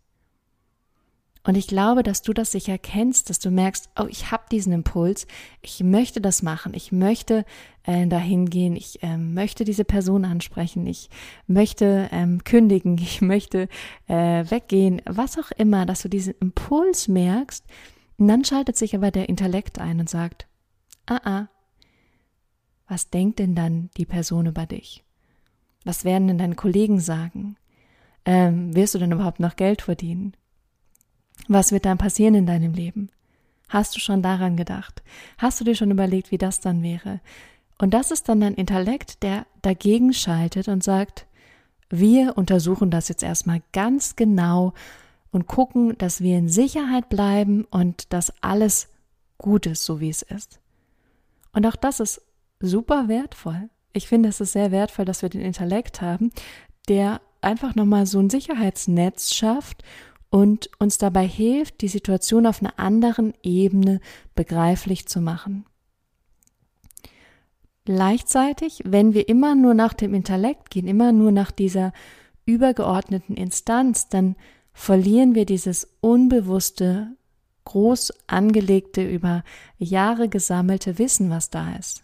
Und 1.44 1.56
ich 1.56 1.66
glaube, 1.66 2.02
dass 2.02 2.22
du 2.22 2.32
das 2.32 2.52
sicher 2.52 2.78
kennst, 2.78 3.28
dass 3.28 3.38
du 3.38 3.50
merkst, 3.50 3.90
oh, 3.99 4.06
ich 4.08 4.30
habe 4.30 4.44
diesen 4.50 4.72
Impuls, 4.72 5.26
ich 5.61 5.82
möchte 5.82 6.20
das 6.20 6.42
machen, 6.42 6.72
ich 6.75 6.92
möchte 6.92 7.44
äh, 7.84 8.06
dahin 8.06 8.49
gehen, 8.49 8.76
ich 8.76 9.02
äh, 9.02 9.16
möchte 9.16 9.64
diese 9.64 9.84
Person 9.84 10.25
ansprechen, 10.25 10.87
ich 10.87 11.11
möchte 11.49 12.08
ähm, 12.12 12.44
kündigen, 12.44 12.96
ich 12.99 13.22
möchte 13.22 13.68
äh, 14.06 14.44
weggehen, 14.50 15.02
was 15.04 15.38
auch 15.38 15.50
immer, 15.52 15.84
dass 15.87 16.02
du 16.02 16.08
diesen 16.08 16.34
Impuls 16.40 17.08
merkst. 17.08 17.64
Und 18.18 18.28
dann 18.28 18.44
schaltet 18.44 18.76
sich 18.76 18.94
aber 18.94 19.11
der 19.11 19.28
Intellekt 19.28 19.80
ein 19.80 19.99
und 19.99 20.08
sagt, 20.08 20.46
ah, 21.06 21.20
ah, 21.25 21.49
was 22.92 23.08
denkt 23.08 23.38
denn 23.38 23.54
dann 23.54 23.88
die 23.96 24.04
Person 24.04 24.44
über 24.44 24.66
dich? 24.66 25.02
Was 25.82 26.04
werden 26.04 26.28
denn 26.28 26.37
deine 26.37 26.56
Kollegen 26.56 27.00
sagen? 27.00 27.56
Ähm, 28.26 28.76
wirst 28.76 28.94
du 28.94 28.99
denn 28.99 29.12
überhaupt 29.12 29.40
noch 29.40 29.56
Geld 29.56 29.80
verdienen? 29.80 30.34
Was 31.49 31.72
wird 31.72 31.87
dann 31.87 31.96
passieren 31.96 32.34
in 32.34 32.44
deinem 32.44 32.75
Leben? 32.75 33.08
Hast 33.70 33.96
du 33.96 33.99
schon 34.00 34.20
daran 34.20 34.58
gedacht? 34.58 35.02
Hast 35.38 35.58
du 35.58 35.64
dir 35.64 35.75
schon 35.75 35.90
überlegt, 35.90 36.30
wie 36.32 36.37
das 36.37 36.61
dann 36.61 36.82
wäre? 36.82 37.22
Und 37.78 37.94
das 37.94 38.11
ist 38.11 38.28
dann 38.28 38.42
dein 38.42 38.56
Intellekt, 38.56 39.22
der 39.22 39.46
dagegen 39.62 40.12
schaltet 40.12 40.68
und 40.68 40.84
sagt, 40.84 41.26
wir 41.88 42.37
untersuchen 42.37 42.90
das 42.90 43.08
jetzt 43.08 43.22
erstmal 43.22 43.62
ganz 43.72 44.16
genau 44.16 44.75
und 45.30 45.46
gucken, 45.46 45.96
dass 45.96 46.20
wir 46.20 46.37
in 46.37 46.50
Sicherheit 46.50 47.08
bleiben 47.08 47.64
und 47.70 48.12
dass 48.12 48.34
alles 48.42 48.88
gut 49.38 49.64
ist, 49.64 49.87
so 49.87 49.99
wie 49.99 50.11
es 50.11 50.20
ist. 50.20 50.61
Und 51.54 51.66
auch 51.66 51.76
das 51.76 51.99
ist 51.99 52.20
super 52.62 53.09
wertvoll. 53.09 53.69
Ich 53.92 54.09
finde, 54.09 54.31
es 54.31 54.40
ist 54.40 54.52
sehr 54.52 54.71
wertvoll, 54.71 55.04
dass 55.04 55.23
wir 55.23 55.28
den 55.28 55.42
Intellekt 55.42 56.00
haben, 56.00 56.33
der 56.88 57.21
einfach 57.40 57.75
nochmal 57.75 58.07
so 58.07 58.19
ein 58.19 58.31
Sicherheitsnetz 58.31 59.35
schafft 59.35 59.83
und 60.31 60.71
uns 60.78 60.97
dabei 60.97 61.26
hilft, 61.26 61.83
die 61.83 61.88
Situation 61.88 62.47
auf 62.47 62.62
einer 62.62 62.78
anderen 62.78 63.35
Ebene 63.42 64.00
begreiflich 64.35 65.07
zu 65.07 65.21
machen. 65.21 65.66
Gleichzeitig, 67.85 68.81
wenn 68.85 69.12
wir 69.12 69.28
immer 69.28 69.54
nur 69.54 69.75
nach 69.75 69.92
dem 69.92 70.14
Intellekt 70.14 70.71
gehen, 70.71 70.87
immer 70.87 71.12
nur 71.12 71.33
nach 71.33 71.50
dieser 71.50 71.92
übergeordneten 72.47 73.37
Instanz, 73.37 74.09
dann 74.09 74.37
verlieren 74.73 75.35
wir 75.35 75.45
dieses 75.45 75.97
unbewusste, 76.00 77.16
groß 77.64 78.12
angelegte, 78.26 79.02
über 79.02 79.45
Jahre 79.78 80.28
gesammelte 80.28 80.99
Wissen, 80.99 81.28
was 81.28 81.50
da 81.50 81.75
ist. 81.76 82.02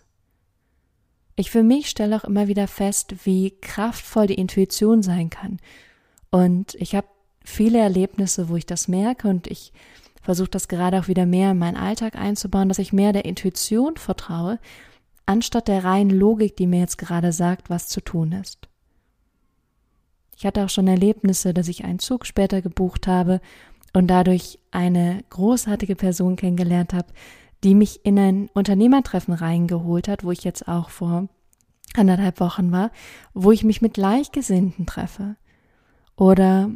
Ich 1.38 1.52
für 1.52 1.62
mich 1.62 1.88
stelle 1.88 2.16
auch 2.16 2.24
immer 2.24 2.48
wieder 2.48 2.66
fest, 2.66 3.24
wie 3.24 3.52
kraftvoll 3.60 4.26
die 4.26 4.34
Intuition 4.34 5.04
sein 5.04 5.30
kann. 5.30 5.58
Und 6.32 6.74
ich 6.74 6.96
habe 6.96 7.06
viele 7.44 7.78
Erlebnisse, 7.78 8.48
wo 8.48 8.56
ich 8.56 8.66
das 8.66 8.88
merke 8.88 9.28
und 9.28 9.46
ich 9.46 9.72
versuche 10.20 10.50
das 10.50 10.66
gerade 10.66 10.98
auch 10.98 11.06
wieder 11.06 11.26
mehr 11.26 11.52
in 11.52 11.58
meinen 11.58 11.76
Alltag 11.76 12.16
einzubauen, 12.16 12.68
dass 12.68 12.80
ich 12.80 12.92
mehr 12.92 13.12
der 13.12 13.24
Intuition 13.24 13.96
vertraue, 13.98 14.58
anstatt 15.26 15.68
der 15.68 15.84
reinen 15.84 16.10
Logik, 16.10 16.56
die 16.56 16.66
mir 16.66 16.80
jetzt 16.80 16.98
gerade 16.98 17.30
sagt, 17.32 17.70
was 17.70 17.86
zu 17.86 18.00
tun 18.00 18.32
ist. 18.32 18.68
Ich 20.36 20.44
hatte 20.44 20.64
auch 20.64 20.70
schon 20.70 20.88
Erlebnisse, 20.88 21.54
dass 21.54 21.68
ich 21.68 21.84
einen 21.84 22.00
Zug 22.00 22.26
später 22.26 22.62
gebucht 22.62 23.06
habe 23.06 23.40
und 23.92 24.08
dadurch 24.08 24.58
eine 24.72 25.22
großartige 25.30 25.94
Person 25.94 26.34
kennengelernt 26.34 26.92
habe, 26.92 27.12
die 27.64 27.74
mich 27.74 28.04
in 28.04 28.18
ein 28.18 28.50
Unternehmertreffen 28.54 29.34
reingeholt 29.34 30.08
hat, 30.08 30.24
wo 30.24 30.30
ich 30.30 30.44
jetzt 30.44 30.68
auch 30.68 30.90
vor 30.90 31.28
anderthalb 31.94 32.40
Wochen 32.40 32.70
war, 32.70 32.90
wo 33.34 33.50
ich 33.52 33.64
mich 33.64 33.82
mit 33.82 33.94
Gleichgesinnten 33.94 34.86
treffe. 34.86 35.36
Oder 36.16 36.70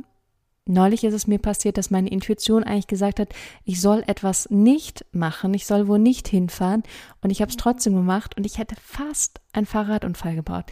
neulich 0.67 1.05
ist 1.05 1.15
es 1.15 1.27
mir 1.27 1.39
passiert, 1.39 1.77
dass 1.77 1.91
meine 1.91 2.11
Intuition 2.11 2.65
eigentlich 2.65 2.87
gesagt 2.87 3.21
hat, 3.21 3.35
ich 3.65 3.81
soll 3.81 4.03
etwas 4.07 4.49
nicht 4.51 5.05
machen, 5.13 5.55
ich 5.55 5.67
soll 5.67 5.89
wo 5.89 5.97
nicht 5.97 6.29
hinfahren 6.29 6.83
und 7.21 7.31
ich 7.31 7.41
habe 7.41 7.51
es 7.51 7.57
trotzdem 7.57 7.95
gemacht 7.95 8.37
und 8.37 8.47
ich 8.47 8.59
hätte 8.59 8.77
fast 8.81 9.41
einen 9.53 9.67
Fahrradunfall 9.67 10.35
gebaut. 10.35 10.67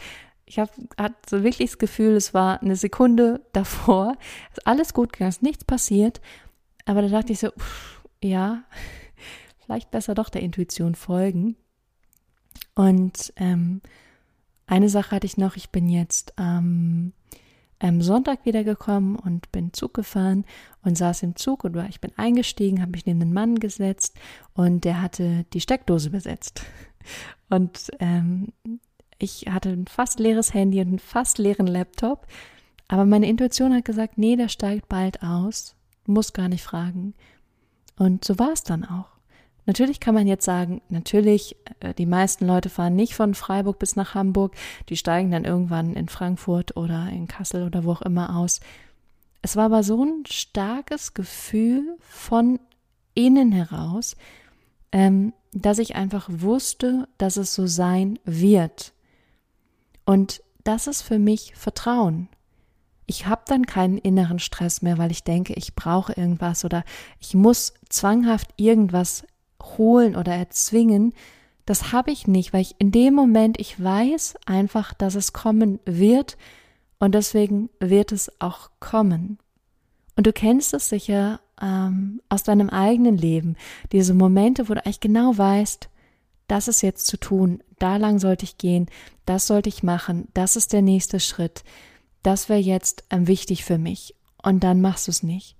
Ich 0.45 0.59
habe 0.59 0.71
so 1.29 1.43
wirklich 1.43 1.71
das 1.71 1.77
Gefühl, 1.77 2.15
es 2.15 2.33
war 2.33 2.61
eine 2.61 2.75
Sekunde 2.75 3.45
davor, 3.53 4.15
ist 4.51 4.65
alles 4.67 4.93
gut 4.93 5.13
gegangen, 5.13 5.29
ist 5.29 5.43
nichts 5.43 5.63
passiert, 5.63 6.21
aber 6.85 7.01
da 7.01 7.09
dachte 7.09 7.33
ich 7.33 7.39
so, 7.39 7.49
pff, 7.51 8.01
ja, 8.21 8.63
vielleicht 9.71 9.91
besser 9.91 10.15
doch 10.15 10.27
der 10.27 10.41
Intuition 10.41 10.95
folgen. 10.95 11.55
Und 12.75 13.31
ähm, 13.37 13.81
eine 14.67 14.89
Sache 14.89 15.15
hatte 15.15 15.25
ich 15.25 15.37
noch, 15.37 15.55
ich 15.55 15.69
bin 15.69 15.87
jetzt 15.87 16.37
am 16.37 17.13
ähm, 17.79 18.01
Sonntag 18.01 18.45
wiedergekommen 18.45 19.15
und 19.15 19.49
bin 19.53 19.71
Zug 19.71 19.93
gefahren 19.93 20.43
und 20.83 20.97
saß 20.97 21.23
im 21.23 21.37
Zug 21.37 21.63
oder 21.63 21.87
ich 21.87 22.01
bin 22.01 22.11
eingestiegen, 22.17 22.81
habe 22.81 22.91
mich 22.91 23.05
neben 23.05 23.21
den 23.21 23.31
Mann 23.31 23.59
gesetzt 23.59 24.19
und 24.53 24.83
der 24.83 25.01
hatte 25.01 25.45
die 25.53 25.61
Steckdose 25.61 26.09
besetzt. 26.09 26.63
Und 27.49 27.91
ähm, 27.99 28.49
ich 29.19 29.45
hatte 29.49 29.69
ein 29.69 29.87
fast 29.87 30.19
leeres 30.19 30.53
Handy 30.53 30.81
und 30.81 30.87
einen 30.87 30.99
fast 30.99 31.37
leeren 31.37 31.67
Laptop, 31.67 32.27
aber 32.89 33.05
meine 33.05 33.27
Intuition 33.29 33.73
hat 33.73 33.85
gesagt, 33.85 34.17
nee, 34.17 34.35
der 34.35 34.49
steigt 34.49 34.89
bald 34.89 35.23
aus, 35.23 35.75
muss 36.05 36.33
gar 36.33 36.49
nicht 36.49 36.63
fragen. 36.63 37.13
Und 37.97 38.25
so 38.25 38.37
war 38.37 38.51
es 38.51 38.63
dann 38.63 38.83
auch. 38.83 39.10
Natürlich 39.71 40.01
kann 40.01 40.15
man 40.15 40.27
jetzt 40.27 40.43
sagen, 40.43 40.81
natürlich, 40.89 41.55
äh, 41.79 41.93
die 41.93 42.05
meisten 42.05 42.45
Leute 42.45 42.69
fahren 42.69 42.93
nicht 42.93 43.15
von 43.15 43.33
Freiburg 43.33 43.79
bis 43.79 43.95
nach 43.95 44.15
Hamburg, 44.15 44.53
die 44.89 44.97
steigen 44.97 45.31
dann 45.31 45.45
irgendwann 45.45 45.93
in 45.93 46.09
Frankfurt 46.09 46.75
oder 46.75 47.07
in 47.07 47.29
Kassel 47.29 47.63
oder 47.63 47.85
wo 47.85 47.93
auch 47.93 48.01
immer 48.01 48.35
aus. 48.35 48.59
Es 49.41 49.55
war 49.55 49.67
aber 49.67 49.83
so 49.83 50.03
ein 50.03 50.25
starkes 50.27 51.13
Gefühl 51.13 51.95
von 52.01 52.59
innen 53.13 53.53
heraus, 53.53 54.17
ähm, 54.91 55.31
dass 55.53 55.79
ich 55.79 55.95
einfach 55.95 56.27
wusste, 56.29 57.07
dass 57.17 57.37
es 57.37 57.53
so 57.53 57.65
sein 57.65 58.19
wird. 58.25 58.91
Und 60.03 60.43
das 60.65 60.85
ist 60.85 61.01
für 61.01 61.17
mich 61.17 61.55
Vertrauen. 61.55 62.27
Ich 63.05 63.25
habe 63.25 63.43
dann 63.45 63.65
keinen 63.65 63.97
inneren 63.97 64.39
Stress 64.39 64.81
mehr, 64.81 64.97
weil 64.97 65.11
ich 65.11 65.23
denke, 65.23 65.53
ich 65.53 65.75
brauche 65.75 66.11
irgendwas 66.11 66.65
oder 66.65 66.83
ich 67.21 67.35
muss 67.35 67.73
zwanghaft 67.87 68.49
irgendwas 68.57 69.23
holen 69.63 70.15
oder 70.15 70.33
erzwingen, 70.33 71.13
das 71.65 71.91
habe 71.91 72.11
ich 72.11 72.27
nicht, 72.27 72.53
weil 72.53 72.61
ich 72.61 72.75
in 72.79 72.91
dem 72.91 73.13
Moment, 73.13 73.59
ich 73.59 73.81
weiß 73.81 74.35
einfach, 74.45 74.93
dass 74.93 75.15
es 75.15 75.33
kommen 75.33 75.79
wird 75.85 76.37
und 76.99 77.15
deswegen 77.15 77.69
wird 77.79 78.11
es 78.11 78.31
auch 78.41 78.71
kommen. 78.79 79.37
Und 80.15 80.27
du 80.27 80.33
kennst 80.33 80.73
es 80.73 80.89
sicher 80.89 81.39
ähm, 81.61 82.21
aus 82.29 82.43
deinem 82.43 82.69
eigenen 82.69 83.17
Leben, 83.17 83.55
diese 83.91 84.13
Momente, 84.13 84.67
wo 84.67 84.73
du 84.73 84.85
eigentlich 84.85 84.99
genau 84.99 85.37
weißt, 85.37 85.89
das 86.47 86.67
ist 86.67 86.81
jetzt 86.81 87.07
zu 87.07 87.17
tun, 87.17 87.63
da 87.79 87.97
lang 87.97 88.19
sollte 88.19 88.43
ich 88.43 88.57
gehen, 88.57 88.87
das 89.25 89.47
sollte 89.47 89.69
ich 89.69 89.83
machen, 89.83 90.27
das 90.33 90.55
ist 90.55 90.73
der 90.73 90.81
nächste 90.81 91.19
Schritt, 91.19 91.63
das 92.23 92.49
wäre 92.49 92.59
jetzt 92.59 93.05
ähm, 93.09 93.27
wichtig 93.27 93.63
für 93.63 93.77
mich 93.77 94.15
und 94.43 94.63
dann 94.63 94.81
machst 94.81 95.07
du 95.07 95.11
es 95.11 95.23
nicht. 95.23 95.55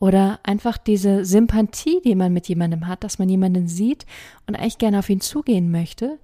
Oder 0.00 0.40
einfach 0.42 0.78
diese 0.78 1.26
Sympathie, 1.26 2.00
die 2.02 2.14
man 2.14 2.32
mit 2.32 2.48
jemandem 2.48 2.88
hat, 2.88 3.04
dass 3.04 3.18
man 3.18 3.28
jemanden 3.28 3.68
sieht 3.68 4.06
und 4.46 4.56
eigentlich 4.56 4.78
gerne 4.78 4.98
auf 4.98 5.10
ihn 5.10 5.20
zugehen 5.20 5.70
möchte. 5.70 6.18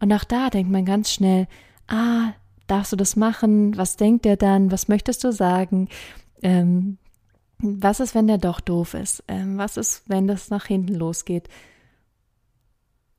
Und 0.00 0.12
auch 0.12 0.24
da 0.24 0.50
denkt 0.50 0.70
man 0.70 0.84
ganz 0.84 1.10
schnell, 1.10 1.48
ah, 1.88 2.34
darfst 2.66 2.92
du 2.92 2.96
das 2.96 3.16
machen? 3.16 3.76
Was 3.76 3.96
denkt 3.96 4.26
er 4.26 4.36
dann? 4.36 4.70
Was 4.70 4.86
möchtest 4.86 5.24
du 5.24 5.32
sagen? 5.32 5.88
Ähm, 6.42 6.98
was 7.58 8.00
ist, 8.00 8.14
wenn 8.14 8.26
der 8.26 8.38
doch 8.38 8.60
doof 8.60 8.92
ist? 8.92 9.24
Ähm, 9.28 9.56
was 9.56 9.78
ist, 9.78 10.02
wenn 10.08 10.26
das 10.26 10.50
nach 10.50 10.66
hinten 10.66 10.94
losgeht? 10.94 11.48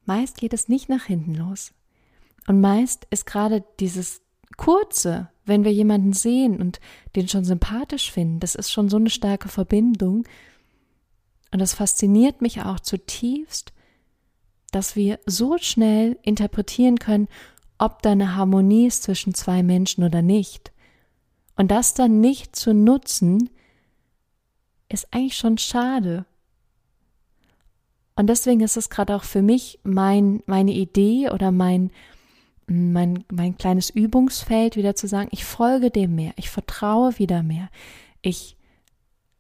Meist 0.05 0.38
geht 0.38 0.53
es 0.53 0.70
nicht 0.70 0.89
nach 0.89 1.05
hinten 1.05 1.34
los. 1.34 1.74
Und 2.48 2.62
meist 2.62 3.08
ist 3.10 3.25
gerade 3.25 3.63
dieses 3.79 4.22
kurze, 4.57 5.29
wenn 5.45 5.63
wir 5.63 5.74
jemanden 5.74 6.13
sehen 6.13 6.62
und 6.62 6.79
den 7.15 7.27
schon 7.27 7.43
sympathisch 7.43 8.12
finden, 8.12 8.39
das 8.39 8.55
ist 8.55 8.72
schon 8.72 8.89
so 8.89 8.98
eine 8.98 9.10
starke 9.10 9.50
Verbindung. 9.50 10.25
Und 11.51 11.60
das 11.60 11.74
fasziniert 11.74 12.41
mich 12.41 12.62
auch 12.62 12.79
zutiefst, 12.79 13.74
dass 14.72 14.95
wir 14.95 15.19
so 15.25 15.57
schnell 15.60 16.17
interpretieren 16.24 16.98
können, 16.98 17.27
ob 17.77 18.01
da 18.01 18.12
eine 18.12 18.36
Harmonie 18.36 18.88
ist 18.88 19.03
zwischen 19.03 19.33
zwei 19.33 19.62
Menschen 19.62 20.03
oder 20.03 20.22
nicht. 20.22 20.72
Und 21.55 21.69
das 21.69 21.93
dann 21.93 22.19
nicht 22.19 22.55
zu 22.55 22.74
nutzen, 22.74 23.50
ist 24.89 25.07
eigentlich 25.12 25.38
schon 25.38 25.57
schade. 25.57 26.25
Und 28.15 28.27
deswegen 28.27 28.62
ist 28.62 28.77
es 28.77 28.89
gerade 28.89 29.15
auch 29.15 29.24
für 29.24 29.41
mich 29.41 29.79
mein, 29.83 30.41
meine 30.45 30.72
Idee 30.72 31.29
oder 31.29 31.51
mein, 31.51 31.91
mein, 32.67 33.24
mein 33.32 33.58
kleines 33.58 33.89
Übungsfeld 33.89 34.75
wieder 34.75 34.96
zu 34.96 35.08
sagen, 35.08 35.29
ich 35.32 35.46
folge 35.46 35.91
dem 35.91 36.15
mehr, 36.15 36.34
ich 36.36 36.50
vertraue 36.50 37.17
wieder 37.20 37.43
mehr. 37.43 37.70
Ich 38.22 38.58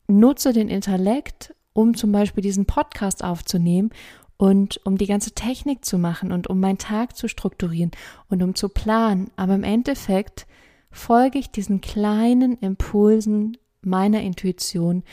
nutze 0.07 0.53
den 0.53 0.69
Intellekt, 0.69 1.55
um 1.73 1.95
zum 1.95 2.11
Beispiel 2.11 2.43
diesen 2.43 2.65
Podcast 2.65 3.23
aufzunehmen 3.23 3.91
und 4.37 4.85
um 4.85 4.97
die 4.97 5.07
ganze 5.07 5.31
Technik 5.31 5.85
zu 5.85 5.97
machen 5.97 6.31
und 6.31 6.47
um 6.47 6.59
meinen 6.59 6.77
Tag 6.77 7.15
zu 7.15 7.27
strukturieren 7.27 7.91
und 8.29 8.43
um 8.43 8.55
zu 8.55 8.69
planen. 8.69 9.31
Aber 9.35 9.55
im 9.55 9.63
Endeffekt 9.63 10.45
folge 10.91 11.39
ich 11.39 11.49
diesen 11.49 11.81
kleinen 11.81 12.57
Impulsen 12.59 13.57
meiner 13.81 14.21
Intuition, 14.21 15.03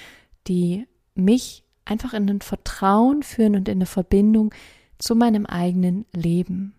die 0.46 0.86
mich 1.14 1.64
einfach 1.84 2.14
in 2.14 2.28
ein 2.28 2.40
Vertrauen 2.40 3.22
führen 3.22 3.56
und 3.56 3.68
in 3.68 3.78
eine 3.78 3.86
Verbindung 3.86 4.54
zu 4.98 5.14
meinem 5.14 5.46
eigenen 5.46 6.06
Leben. 6.12 6.74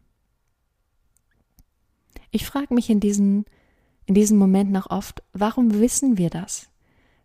Ich 2.32 2.46
frage 2.46 2.74
mich 2.74 2.90
in 2.90 3.00
diesen, 3.00 3.46
in 4.06 4.16
diesen 4.16 4.38
Momenten 4.38 4.76
auch 4.78 4.90
oft, 4.90 5.22
warum 5.34 5.80
wissen 5.80 6.18
wir 6.18 6.30
das? 6.30 6.70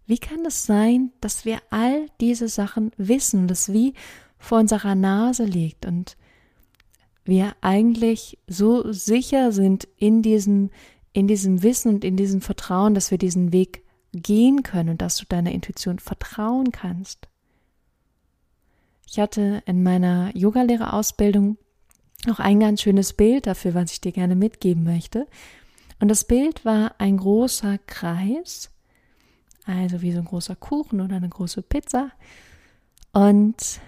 Wie 0.07 0.19
kann 0.19 0.45
es 0.45 0.67
sein, 0.67 1.13
dass 1.21 1.45
wir 1.45 1.59
all 1.71 2.07
diese 2.21 2.49
Sachen 2.49 2.93
wissen, 2.97 3.49
das 3.49 3.73
wie 3.73 3.95
vor 4.39 4.59
unserer 4.59 4.95
Nase 4.95 5.45
liegt 5.45 5.87
und 5.87 6.17
wir 7.25 7.57
eigentlich 7.61 8.39
so 8.47 8.93
sicher 8.93 9.51
sind 9.51 9.89
in 9.97 10.23
diesem, 10.23 10.71
in 11.13 11.27
diesem 11.27 11.63
Wissen 11.63 11.95
und 11.95 12.05
in 12.05 12.17
diesem 12.17 12.41
Vertrauen, 12.41 12.95
dass 12.95 13.11
wir 13.11 13.19
diesen 13.19 13.53
Weg 13.53 13.83
gehen 14.13 14.63
können 14.63 14.91
und 14.91 15.03
dass 15.03 15.17
du 15.17 15.25
deiner 15.27 15.51
Intuition 15.51 15.99
vertrauen 15.99 16.71
kannst. 16.71 17.29
Ich 19.09 19.19
hatte 19.19 19.63
in 19.67 19.83
meiner 19.83 20.37
Yogalehrerausbildung 20.37 21.59
noch 22.27 22.39
ein 22.39 22.61
ganz 22.61 22.83
schönes 22.83 23.13
Bild 23.13 23.47
dafür, 23.47 23.75
was 23.75 23.93
ich 23.93 24.01
dir 24.01 24.13
gerne 24.13 24.37
mitgeben 24.37 24.85
möchte. 24.85 25.27
Und 26.01 26.09
das 26.09 26.25
Bild 26.25 26.65
war 26.65 26.95
ein 26.99 27.17
großer 27.17 27.79
Kreis, 27.87 28.71
also 29.65 30.03
wie 30.03 30.13
so 30.13 30.19
ein 30.19 30.27
großer 30.27 30.57
Kuchen 30.57 31.01
oder 31.01 31.17
eine 31.17 31.29
große 31.29 31.63
Pizza. 31.63 32.11
Und 33.13 33.81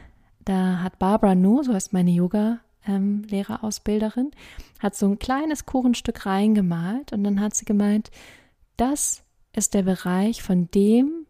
da 0.45 0.83
hat 0.83 0.99
Barbara 0.99 1.35
Nu, 1.35 1.63
so 1.63 1.75
heißt 1.75 1.93
meine 1.93 2.11
Yoga-Lehrerausbilderin, 2.11 4.31
hat 4.79 4.95
so 4.95 5.07
ein 5.07 5.19
kleines 5.19 5.67
Kuchenstück 5.67 6.25
reingemalt 6.25 7.13
und 7.13 7.25
dann 7.25 7.41
hat 7.41 7.55
sie 7.55 7.67
gemeint, 7.67 8.11
das 8.79 9.23
ist 9.53 9.75
der 9.75 9.83
Bereich 9.83 10.43
von 10.43 10.71
dem, 10.71 11.27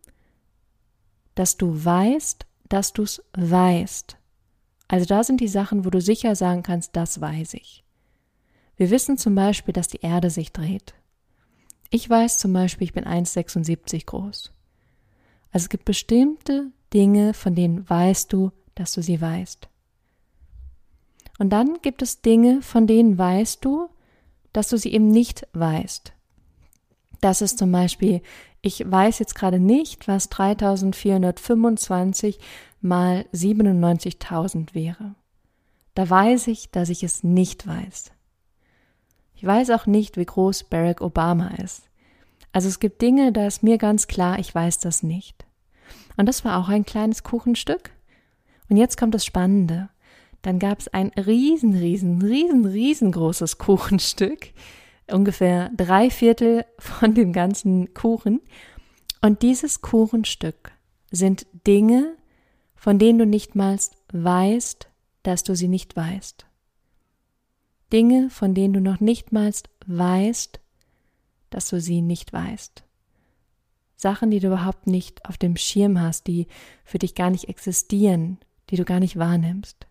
dass 1.34 1.56
du 1.56 1.84
weißt, 1.84 2.46
dass 2.68 2.92
du 2.92 3.02
es 3.02 3.24
weißt. 3.32 4.17
Also 4.88 5.04
da 5.04 5.22
sind 5.22 5.40
die 5.40 5.48
Sachen, 5.48 5.84
wo 5.84 5.90
du 5.90 6.00
sicher 6.00 6.34
sagen 6.34 6.62
kannst, 6.62 6.96
das 6.96 7.20
weiß 7.20 7.54
ich. 7.54 7.84
Wir 8.76 8.90
wissen 8.90 9.18
zum 9.18 9.34
Beispiel, 9.34 9.74
dass 9.74 9.88
die 9.88 10.00
Erde 10.00 10.30
sich 10.30 10.52
dreht. 10.52 10.94
Ich 11.90 12.08
weiß 12.08 12.38
zum 12.38 12.52
Beispiel, 12.52 12.86
ich 12.86 12.92
bin 12.92 13.04
1,76 13.04 14.06
groß. 14.06 14.52
Also 15.52 15.64
es 15.64 15.68
gibt 15.68 15.84
bestimmte 15.84 16.70
Dinge, 16.92 17.34
von 17.34 17.54
denen 17.54 17.88
weißt 17.88 18.32
du, 18.32 18.50
dass 18.74 18.92
du 18.92 19.02
sie 19.02 19.20
weißt. 19.20 19.68
Und 21.38 21.50
dann 21.50 21.78
gibt 21.82 22.02
es 22.02 22.20
Dinge, 22.20 22.62
von 22.62 22.86
denen 22.86 23.18
weißt 23.18 23.64
du, 23.64 23.88
dass 24.52 24.68
du 24.68 24.78
sie 24.78 24.92
eben 24.92 25.08
nicht 25.08 25.46
weißt. 25.52 26.12
Das 27.20 27.42
ist 27.42 27.58
zum 27.58 27.72
Beispiel, 27.72 28.22
ich 28.60 28.90
weiß 28.90 29.18
jetzt 29.18 29.34
gerade 29.34 29.58
nicht, 29.58 30.08
was 30.08 30.28
3425 30.28 32.38
mal 32.80 33.26
97.000 33.32 34.74
wäre. 34.74 35.14
Da 35.94 36.08
weiß 36.08 36.46
ich, 36.48 36.70
dass 36.70 36.88
ich 36.88 37.02
es 37.02 37.24
nicht 37.24 37.66
weiß. 37.66 38.12
Ich 39.34 39.44
weiß 39.44 39.70
auch 39.70 39.86
nicht, 39.86 40.16
wie 40.16 40.24
groß 40.24 40.64
Barack 40.64 41.00
Obama 41.00 41.48
ist. 41.62 41.88
Also 42.52 42.68
es 42.68 42.80
gibt 42.80 43.02
Dinge, 43.02 43.32
da 43.32 43.46
ist 43.46 43.62
mir 43.62 43.78
ganz 43.78 44.06
klar, 44.06 44.38
ich 44.38 44.54
weiß 44.54 44.78
das 44.78 45.02
nicht. 45.02 45.46
Und 46.16 46.26
das 46.26 46.44
war 46.44 46.58
auch 46.58 46.68
ein 46.68 46.84
kleines 46.84 47.22
Kuchenstück. 47.22 47.90
Und 48.68 48.76
jetzt 48.76 48.98
kommt 48.98 49.14
das 49.14 49.24
Spannende. 49.24 49.88
Dann 50.42 50.58
gab 50.58 50.80
es 50.80 50.88
ein 50.88 51.08
riesen, 51.10 51.74
riesen, 51.74 52.22
riesen, 52.22 52.64
riesengroßes 52.64 53.58
Kuchenstück, 53.58 54.50
ungefähr 55.10 55.70
drei 55.76 56.10
Viertel 56.10 56.64
von 56.78 57.14
dem 57.14 57.32
ganzen 57.32 57.94
Kuchen. 57.94 58.40
Und 59.20 59.42
dieses 59.42 59.80
Kuchenstück 59.80 60.72
sind 61.10 61.46
Dinge, 61.66 62.16
von 62.78 62.98
denen 63.00 63.18
du 63.18 63.26
nicht 63.26 63.56
mal 63.56 63.76
weißt, 64.12 64.88
dass 65.24 65.42
du 65.42 65.56
sie 65.56 65.68
nicht 65.68 65.96
weißt. 65.96 66.46
Dinge, 67.92 68.30
von 68.30 68.54
denen 68.54 68.72
du 68.74 68.80
noch 68.80 69.00
nicht 69.00 69.32
mal 69.32 69.52
weißt, 69.86 70.60
dass 71.50 71.68
du 71.68 71.80
sie 71.80 72.02
nicht 72.02 72.32
weißt. 72.32 72.84
Sachen, 73.96 74.30
die 74.30 74.38
du 74.38 74.46
überhaupt 74.46 74.86
nicht 74.86 75.26
auf 75.26 75.36
dem 75.36 75.56
Schirm 75.56 76.00
hast, 76.00 76.28
die 76.28 76.46
für 76.84 77.00
dich 77.00 77.16
gar 77.16 77.30
nicht 77.30 77.48
existieren, 77.48 78.38
die 78.70 78.76
du 78.76 78.84
gar 78.84 79.00
nicht 79.00 79.18
wahrnimmst. 79.18 79.88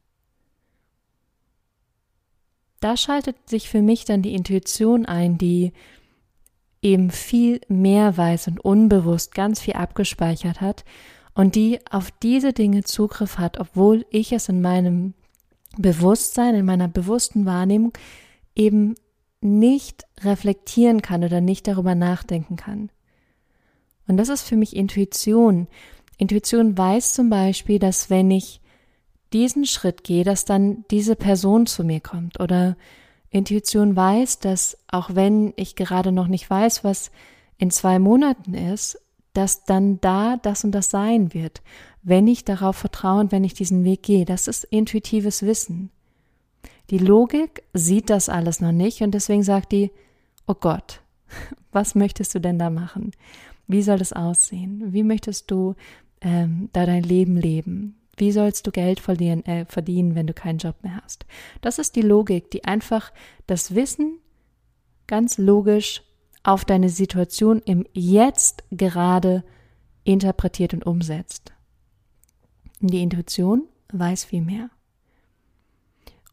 Da 2.80 2.96
schaltet 2.96 3.50
sich 3.50 3.68
für 3.68 3.82
mich 3.82 4.06
dann 4.06 4.22
die 4.22 4.34
Intuition 4.34 5.06
ein, 5.06 5.38
die 5.38 5.74
eben 6.82 7.12
viel 7.12 7.60
mehr 7.68 8.16
weiß 8.16 8.48
und 8.48 8.64
unbewusst 8.64 9.34
ganz 9.34 9.60
viel 9.60 9.74
abgespeichert 9.74 10.62
hat 10.62 10.86
und 11.38 11.54
die 11.54 11.80
auf 11.92 12.10
diese 12.10 12.52
Dinge 12.52 12.84
Zugriff 12.84 13.38
hat, 13.38 13.60
obwohl 13.60 14.08
ich 14.10 14.32
es 14.32 14.50
in 14.50 14.60
meinem 14.60 15.14
Bewusstsein, 15.78 16.56
in 16.56 16.66
meiner 16.66 16.88
bewussten 16.88 17.46
Wahrnehmung 17.46 17.94
eben 18.56 18.96
nicht 19.40 20.08
reflektieren 20.22 21.04
kann 21.04 21.24
oder 21.24 21.40
nicht 21.40 21.68
darüber 21.68 21.94
nachdenken 21.94 22.56
kann. 22.56 22.90
Und 24.08 24.18
das 24.18 24.30
ist 24.30 24.42
für 24.48 24.56
mich 24.56 24.76
Intuition. 24.76 25.68
Intuition 26.18 26.76
weiß 26.76 27.14
zum 27.14 27.30
Beispiel, 27.30 27.78
dass 27.78 28.10
wenn 28.10 28.32
ich 28.32 28.60
diesen 29.32 29.68
Schritt 29.68 30.04
gehe, 30.04 30.24
dass 30.24 30.44
dann 30.44 30.86
diese 30.90 31.16
Person 31.16 31.68
zu 31.68 31.84
mir 31.84 32.00
kommt. 32.00 32.40
Oder 32.40 32.76
Intuition 33.30 33.96
weiß, 33.96 34.40
dass 34.40 34.80
auch 34.88 35.14
wenn 35.14 35.54
ich 35.56 35.76
gerade 35.76 36.12
noch 36.12 36.30
nicht 36.30 36.50
weiß, 36.50 36.84
was 36.84 37.12
in 37.60 37.70
zwei 37.70 38.00
Monaten 38.00 38.56
ist, 38.56 39.00
dass 39.38 39.64
dann 39.64 40.02
da 40.02 40.38
das 40.38 40.64
und 40.64 40.72
das 40.72 40.90
sein 40.90 41.32
wird, 41.32 41.62
wenn 42.02 42.26
ich 42.26 42.44
darauf 42.44 42.76
vertraue 42.76 43.20
und 43.20 43.32
wenn 43.32 43.44
ich 43.44 43.54
diesen 43.54 43.84
Weg 43.84 44.02
gehe. 44.02 44.26
Das 44.26 44.48
ist 44.48 44.64
intuitives 44.64 45.44
Wissen. 45.44 45.92
Die 46.90 46.98
Logik 46.98 47.62
sieht 47.72 48.10
das 48.10 48.30
alles 48.30 48.62
noch 48.62 48.72
nicht 48.72 49.02
und 49.02 49.12
deswegen 49.12 49.44
sagt 49.44 49.72
die, 49.74 49.92
oh 50.48 50.56
Gott, 50.56 51.02
was 51.72 51.94
möchtest 51.94 52.34
du 52.34 52.40
denn 52.40 52.58
da 52.58 52.72
machen? 52.72 53.12
Wie 53.68 53.84
soll 53.84 54.00
das 54.00 54.12
aussehen? 54.12 54.92
Wie 54.92 55.04
möchtest 55.04 55.52
du 55.52 55.76
ähm, 56.22 56.70
da 56.74 56.88
dein 56.88 57.04
Leben 57.04 57.38
leben? 57.38 57.96
Wie 58.16 58.32
sollst 58.32 58.66
du 58.66 58.72
Geld 58.72 59.00
verdienen, 59.00 59.46
äh, 59.46 59.66
verdienen, 59.66 60.16
wenn 60.16 60.26
du 60.26 60.34
keinen 60.34 60.58
Job 60.58 60.78
mehr 60.82 61.00
hast? 61.04 61.28
Das 61.62 61.78
ist 61.78 61.96
die 61.96 62.02
Logik, 62.02 62.50
die 62.50 62.64
einfach 62.64 63.14
das 63.46 63.76
Wissen 63.76 64.18
ganz 65.06 65.38
logisch 65.38 66.02
auf 66.48 66.64
deine 66.64 66.88
Situation 66.88 67.62
im 67.66 67.86
Jetzt 67.92 68.64
gerade 68.72 69.44
interpretiert 70.06 70.74
und 70.74 70.86
umsetzt. 70.86 71.52
Die 72.80 73.04
Intuition 73.04 73.68
weiß 73.92 74.24
viel 74.24 74.42
mehr. 74.42 74.70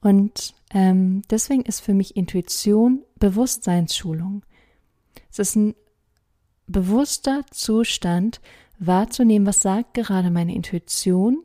Und 0.00 0.55
ähm, 0.70 1.22
deswegen 1.31 1.62
ist 1.62 1.81
für 1.81 1.94
mich 1.94 2.16
Intuition 2.16 3.03
Bewusstseinsschulung. 3.18 4.44
Es 5.33 5.40
ist 5.40 5.57
ein 5.57 5.74
bewusster 6.68 7.44
Zustand, 7.50 8.40
wahrzunehmen, 8.79 9.48
was 9.48 9.62
sagt 9.62 9.94
gerade 9.94 10.31
meine 10.31 10.55
Intuition, 10.55 11.42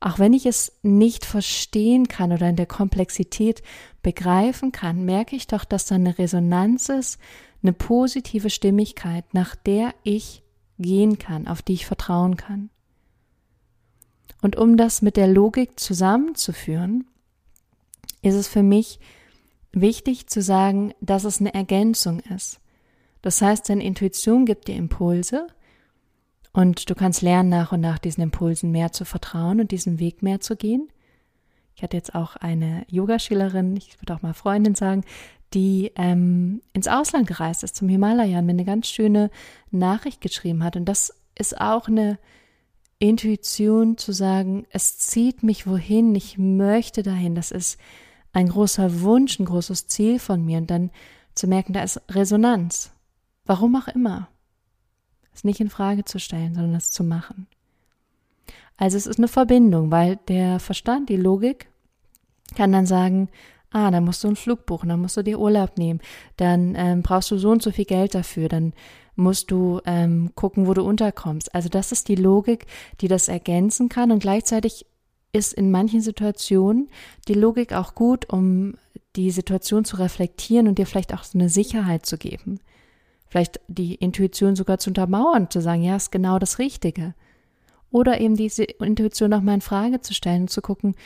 auch 0.00 0.18
wenn 0.18 0.32
ich 0.32 0.46
es 0.46 0.72
nicht 0.82 1.24
verstehen 1.24 2.08
kann 2.08 2.32
oder 2.32 2.48
in 2.48 2.56
der 2.56 2.66
Komplexität 2.66 3.62
begreifen 4.02 4.72
kann, 4.72 5.04
merke 5.04 5.36
ich 5.36 5.46
doch, 5.46 5.64
dass 5.64 5.86
da 5.86 5.94
eine 5.94 6.18
Resonanz 6.18 6.88
ist 6.88 7.20
eine 7.62 7.72
positive 7.72 8.50
Stimmigkeit, 8.50 9.34
nach 9.34 9.54
der 9.54 9.94
ich 10.02 10.42
gehen 10.78 11.18
kann, 11.18 11.46
auf 11.46 11.62
die 11.62 11.74
ich 11.74 11.86
vertrauen 11.86 12.36
kann. 12.36 12.70
Und 14.40 14.56
um 14.56 14.76
das 14.76 15.02
mit 15.02 15.16
der 15.16 15.28
Logik 15.28 15.78
zusammenzuführen, 15.78 17.06
ist 18.22 18.34
es 18.34 18.48
für 18.48 18.62
mich 18.62 18.98
wichtig 19.72 20.26
zu 20.26 20.42
sagen, 20.42 20.92
dass 21.00 21.24
es 21.24 21.40
eine 21.40 21.54
Ergänzung 21.54 22.20
ist. 22.20 22.60
Das 23.22 23.40
heißt, 23.40 23.68
deine 23.68 23.84
Intuition 23.84 24.44
gibt 24.44 24.66
dir 24.66 24.74
Impulse 24.74 25.46
und 26.52 26.90
du 26.90 26.94
kannst 26.94 27.22
lernen, 27.22 27.48
nach 27.48 27.72
und 27.72 27.80
nach 27.80 27.98
diesen 27.98 28.22
Impulsen 28.22 28.72
mehr 28.72 28.92
zu 28.92 29.04
vertrauen 29.04 29.60
und 29.60 29.70
diesen 29.70 30.00
Weg 30.00 30.22
mehr 30.22 30.40
zu 30.40 30.56
gehen. 30.56 30.88
Ich 31.74 31.82
hatte 31.82 31.96
jetzt 31.96 32.14
auch 32.14 32.36
eine 32.36 32.84
Yogaschülerin, 32.88 33.76
ich 33.76 34.00
würde 34.00 34.14
auch 34.14 34.22
mal 34.22 34.34
Freundin 34.34 34.74
sagen, 34.74 35.04
die 35.54 35.92
ähm, 35.96 36.62
ins 36.72 36.88
Ausland 36.88 37.26
gereist 37.26 37.62
ist, 37.62 37.76
zum 37.76 37.88
Himalaya, 37.88 38.38
und 38.38 38.46
mir 38.46 38.52
eine 38.52 38.64
ganz 38.64 38.88
schöne 38.88 39.30
Nachricht 39.70 40.20
geschrieben 40.20 40.64
hat. 40.64 40.76
Und 40.76 40.86
das 40.86 41.14
ist 41.38 41.60
auch 41.60 41.88
eine 41.88 42.18
Intuition 42.98 43.98
zu 43.98 44.12
sagen, 44.12 44.66
es 44.70 44.98
zieht 44.98 45.42
mich 45.42 45.66
wohin, 45.66 46.14
ich 46.14 46.38
möchte 46.38 47.02
dahin, 47.02 47.34
das 47.34 47.50
ist 47.50 47.78
ein 48.32 48.48
großer 48.48 49.00
Wunsch, 49.00 49.38
ein 49.38 49.44
großes 49.44 49.88
Ziel 49.88 50.18
von 50.18 50.44
mir. 50.44 50.58
Und 50.58 50.70
dann 50.70 50.90
zu 51.34 51.46
merken, 51.46 51.72
da 51.72 51.82
ist 51.82 52.00
Resonanz. 52.10 52.92
Warum 53.44 53.76
auch 53.76 53.88
immer. 53.88 54.28
Es 55.34 55.44
nicht 55.44 55.60
in 55.60 55.70
Frage 55.70 56.04
zu 56.04 56.18
stellen, 56.18 56.54
sondern 56.54 56.74
es 56.74 56.90
zu 56.90 57.04
machen. 57.04 57.46
Also 58.82 58.96
es 58.96 59.06
ist 59.06 59.18
eine 59.18 59.28
Verbindung, 59.28 59.92
weil 59.92 60.18
der 60.26 60.58
Verstand, 60.58 61.08
die 61.08 61.16
Logik, 61.16 61.68
kann 62.56 62.72
dann 62.72 62.84
sagen, 62.84 63.28
ah, 63.70 63.92
dann 63.92 64.04
musst 64.04 64.24
du 64.24 64.26
einen 64.26 64.34
Flug 64.34 64.66
buchen, 64.66 64.88
dann 64.88 65.00
musst 65.00 65.16
du 65.16 65.22
dir 65.22 65.38
Urlaub 65.38 65.78
nehmen, 65.78 66.00
dann 66.36 66.74
ähm, 66.76 67.02
brauchst 67.02 67.30
du 67.30 67.38
so 67.38 67.50
und 67.50 67.62
so 67.62 67.70
viel 67.70 67.84
Geld 67.84 68.16
dafür, 68.16 68.48
dann 68.48 68.72
musst 69.14 69.52
du 69.52 69.80
ähm, 69.86 70.32
gucken, 70.34 70.66
wo 70.66 70.74
du 70.74 70.82
unterkommst. 70.82 71.54
Also 71.54 71.68
das 71.68 71.92
ist 71.92 72.08
die 72.08 72.16
Logik, 72.16 72.66
die 73.00 73.06
das 73.06 73.28
ergänzen 73.28 73.88
kann 73.88 74.10
und 74.10 74.18
gleichzeitig 74.18 74.84
ist 75.32 75.52
in 75.52 75.70
manchen 75.70 76.00
Situationen 76.00 76.88
die 77.28 77.34
Logik 77.34 77.74
auch 77.74 77.94
gut, 77.94 78.32
um 78.32 78.74
die 79.14 79.30
Situation 79.30 79.84
zu 79.84 79.94
reflektieren 79.94 80.66
und 80.66 80.78
dir 80.78 80.86
vielleicht 80.86 81.14
auch 81.14 81.22
so 81.22 81.38
eine 81.38 81.50
Sicherheit 81.50 82.04
zu 82.04 82.18
geben. 82.18 82.58
Vielleicht 83.28 83.60
die 83.68 83.94
Intuition 83.94 84.56
sogar 84.56 84.78
zu 84.78 84.90
untermauern, 84.90 85.50
zu 85.50 85.60
sagen, 85.60 85.84
ja, 85.84 85.94
ist 85.94 86.10
genau 86.10 86.40
das 86.40 86.58
Richtige. 86.58 87.14
Oder 87.92 88.20
eben 88.20 88.36
diese 88.36 88.64
Intuition 88.64 89.30
nochmal 89.30 89.56
in 89.56 89.60
Frage 89.60 90.00
zu 90.00 90.14
stellen 90.14 90.42
und 90.42 90.50
zu 90.50 90.62
gucken, 90.62 90.96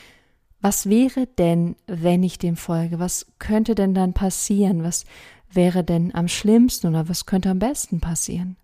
was 0.61 0.88
wäre 0.88 1.27
denn, 1.27 1.77
wenn 1.87 2.22
ich 2.22 2.38
dem 2.38 2.57
folge? 2.57 2.99
Was 2.99 3.27
könnte 3.38 3.75
denn 3.75 3.92
dann 3.92 4.14
passieren? 4.14 4.85
Was 4.85 5.05
wäre 5.51 5.85
denn 5.85 6.14
am 6.14 6.29
schlimmsten 6.29 6.87
oder 6.87 7.09
was 7.09 7.27
könnte 7.27 7.51
am 7.51 7.59
besten 7.59 8.01
passieren? 8.01 8.57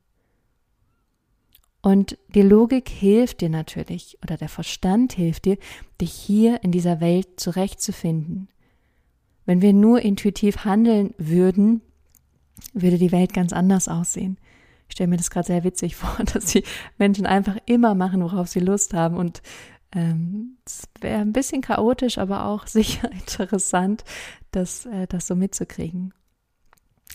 Und 1.82 2.16
die 2.34 2.42
Logik 2.42 2.88
hilft 2.88 3.40
dir 3.40 3.48
natürlich, 3.48 4.16
oder 4.22 4.36
der 4.36 4.48
Verstand 4.48 5.14
hilft 5.14 5.46
dir, 5.46 5.58
dich 6.00 6.12
hier 6.12 6.62
in 6.62 6.70
dieser 6.70 7.00
Welt 7.00 7.40
zurechtzufinden. 7.40 8.48
Wenn 9.46 9.62
wir 9.62 9.72
nur 9.72 10.00
intuitiv 10.00 10.64
handeln 10.64 11.12
würden, 11.18 11.82
würde 12.72 12.98
die 12.98 13.10
Welt 13.10 13.32
ganz 13.32 13.52
anders 13.52 13.88
aussehen. 13.88 14.38
Ich 14.92 14.94
stelle 14.94 15.08
mir 15.08 15.16
das 15.16 15.30
gerade 15.30 15.46
sehr 15.46 15.64
witzig 15.64 15.96
vor, 15.96 16.22
dass 16.22 16.44
die 16.44 16.64
Menschen 16.98 17.24
einfach 17.24 17.56
immer 17.64 17.94
machen, 17.94 18.22
worauf 18.22 18.48
sie 18.48 18.60
Lust 18.60 18.92
haben. 18.92 19.16
Und 19.16 19.40
ähm, 19.94 20.58
es 20.66 20.82
wäre 21.00 21.22
ein 21.22 21.32
bisschen 21.32 21.62
chaotisch, 21.62 22.18
aber 22.18 22.44
auch 22.44 22.66
sicher 22.66 23.10
interessant, 23.10 24.04
das, 24.50 24.84
äh, 24.84 25.06
das 25.06 25.26
so 25.26 25.34
mitzukriegen. 25.34 26.12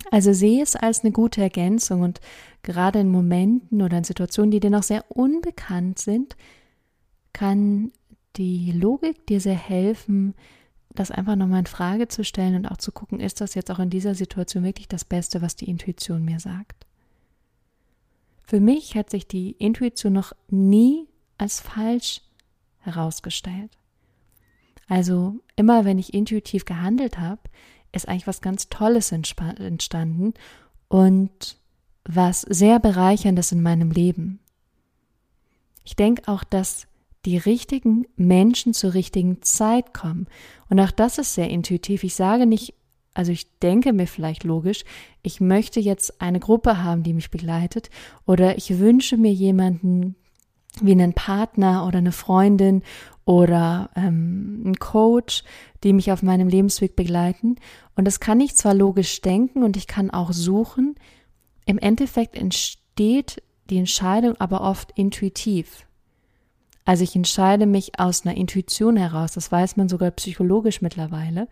Also 0.09 0.33
sehe 0.33 0.63
es 0.63 0.75
als 0.75 1.01
eine 1.03 1.11
gute 1.11 1.39
Ergänzung 1.39 2.01
und 2.01 2.19
gerade 2.63 2.99
in 2.99 3.09
Momenten 3.09 3.83
oder 3.83 3.99
in 3.99 4.03
Situationen, 4.03 4.49
die 4.49 4.59
dir 4.59 4.71
noch 4.71 4.83
sehr 4.83 5.05
unbekannt 5.09 5.99
sind, 5.99 6.35
kann 7.31 7.91
die 8.37 8.71
Logik 8.71 9.27
dir 9.27 9.39
sehr 9.39 9.55
helfen, 9.55 10.33
das 10.89 11.11
einfach 11.11 11.35
nochmal 11.35 11.59
in 11.59 11.65
Frage 11.67 12.07
zu 12.07 12.23
stellen 12.23 12.55
und 12.55 12.65
auch 12.65 12.77
zu 12.77 12.91
gucken, 12.91 13.19
ist 13.19 13.39
das 13.39 13.53
jetzt 13.53 13.69
auch 13.69 13.79
in 13.79 13.91
dieser 13.91 14.15
Situation 14.15 14.63
wirklich 14.63 14.87
das 14.87 15.05
Beste, 15.05 15.43
was 15.43 15.55
die 15.55 15.69
Intuition 15.69 16.25
mir 16.25 16.39
sagt. 16.39 16.87
Für 18.47 18.62
mich 18.62 18.95
hat 18.95 19.10
sich 19.10 19.27
die 19.27 19.51
Intuition 19.51 20.13
noch 20.13 20.31
nie 20.49 21.10
als 21.38 21.60
falsch 21.60 22.21
herausgestellt. 22.79 23.71
Also 24.88 25.36
immer 25.57 25.83
wenn 25.83 25.99
ich 25.99 26.13
intuitiv 26.13 26.63
gehandelt 26.63 27.19
habe, 27.19 27.41
ist 27.91 28.07
eigentlich 28.07 28.25
was 28.25 28.41
ganz 28.41 28.69
Tolles 28.69 29.12
entstanden 29.12 30.33
und 30.88 31.57
was 32.05 32.41
sehr 32.41 32.79
bereicherndes 32.79 33.51
in 33.51 33.62
meinem 33.62 33.91
Leben. 33.91 34.39
Ich 35.83 35.97
denke 35.97 36.31
auch, 36.31 36.45
dass 36.45 36.88
die 37.25 37.38
richtigen 37.38 38.05
Menschen 38.15 38.73
zur 38.73 38.93
richtigen 38.93 39.41
Zeit 39.41 39.93
kommen. 39.93 40.27
Und 40.69 40.79
auch 40.79 40.91
das 40.91 41.17
ist 41.17 41.33
sehr 41.33 41.49
intuitiv. 41.49 42.05
Ich 42.05 42.15
sage 42.15 42.45
nicht, 42.45 42.73
also 43.17 43.32
ich 43.32 43.58
denke 43.58 43.93
mir 43.93 44.06
vielleicht 44.06 44.43
logisch, 44.43 44.84
ich 45.23 45.41
möchte 45.41 45.80
jetzt 45.80 46.21
eine 46.21 46.39
Gruppe 46.39 46.84
haben, 46.84 47.01
die 47.01 47.13
mich 47.13 47.32
begleitet, 47.32 47.89
oder 48.27 48.60
ich 48.60 48.77
wünsche 48.77 49.17
mir 49.17 49.34
jemanden 49.34 50.15
wie 50.82 50.91
einen 50.91 51.13
Partner 51.13 51.88
oder 51.88 51.97
eine 51.97 52.12
Freundin 52.12 52.84
oder 53.25 53.89
ähm, 53.95 54.62
einen 54.63 54.75
Coach, 54.75 55.43
die 55.84 55.93
mich 55.93 56.12
auf 56.12 56.21
meinem 56.21 56.47
Lebensweg 56.47 56.95
begleiten. 56.95 57.56
Und 57.95 58.06
das 58.06 58.19
kann 58.19 58.39
ich 58.39 58.56
zwar 58.56 58.75
logisch 58.75 59.19
denken 59.21 59.63
und 59.63 59.77
ich 59.77 59.88
kann 59.88 60.12
auch 60.12 60.32
suchen, 60.32 60.93
im 61.65 61.80
Endeffekt 61.80 62.38
entsteht 62.38 63.41
die 63.71 63.80
Entscheidung 63.80 64.36
aber 64.38 64.62
oft 64.62 64.91
intuitiv. 64.91 65.88
Also 66.86 67.03
ich 67.03 67.15
entscheide 67.15 67.65
mich 67.65 67.99
aus 67.99 68.27
einer 68.27 68.38
Intuition 68.38 68.95
heraus, 68.95 69.32
das 69.32 69.51
weiß 69.51 69.75
man 69.75 69.89
sogar 69.89 70.12
psychologisch 70.12 70.84
mittlerweile, 70.84 71.47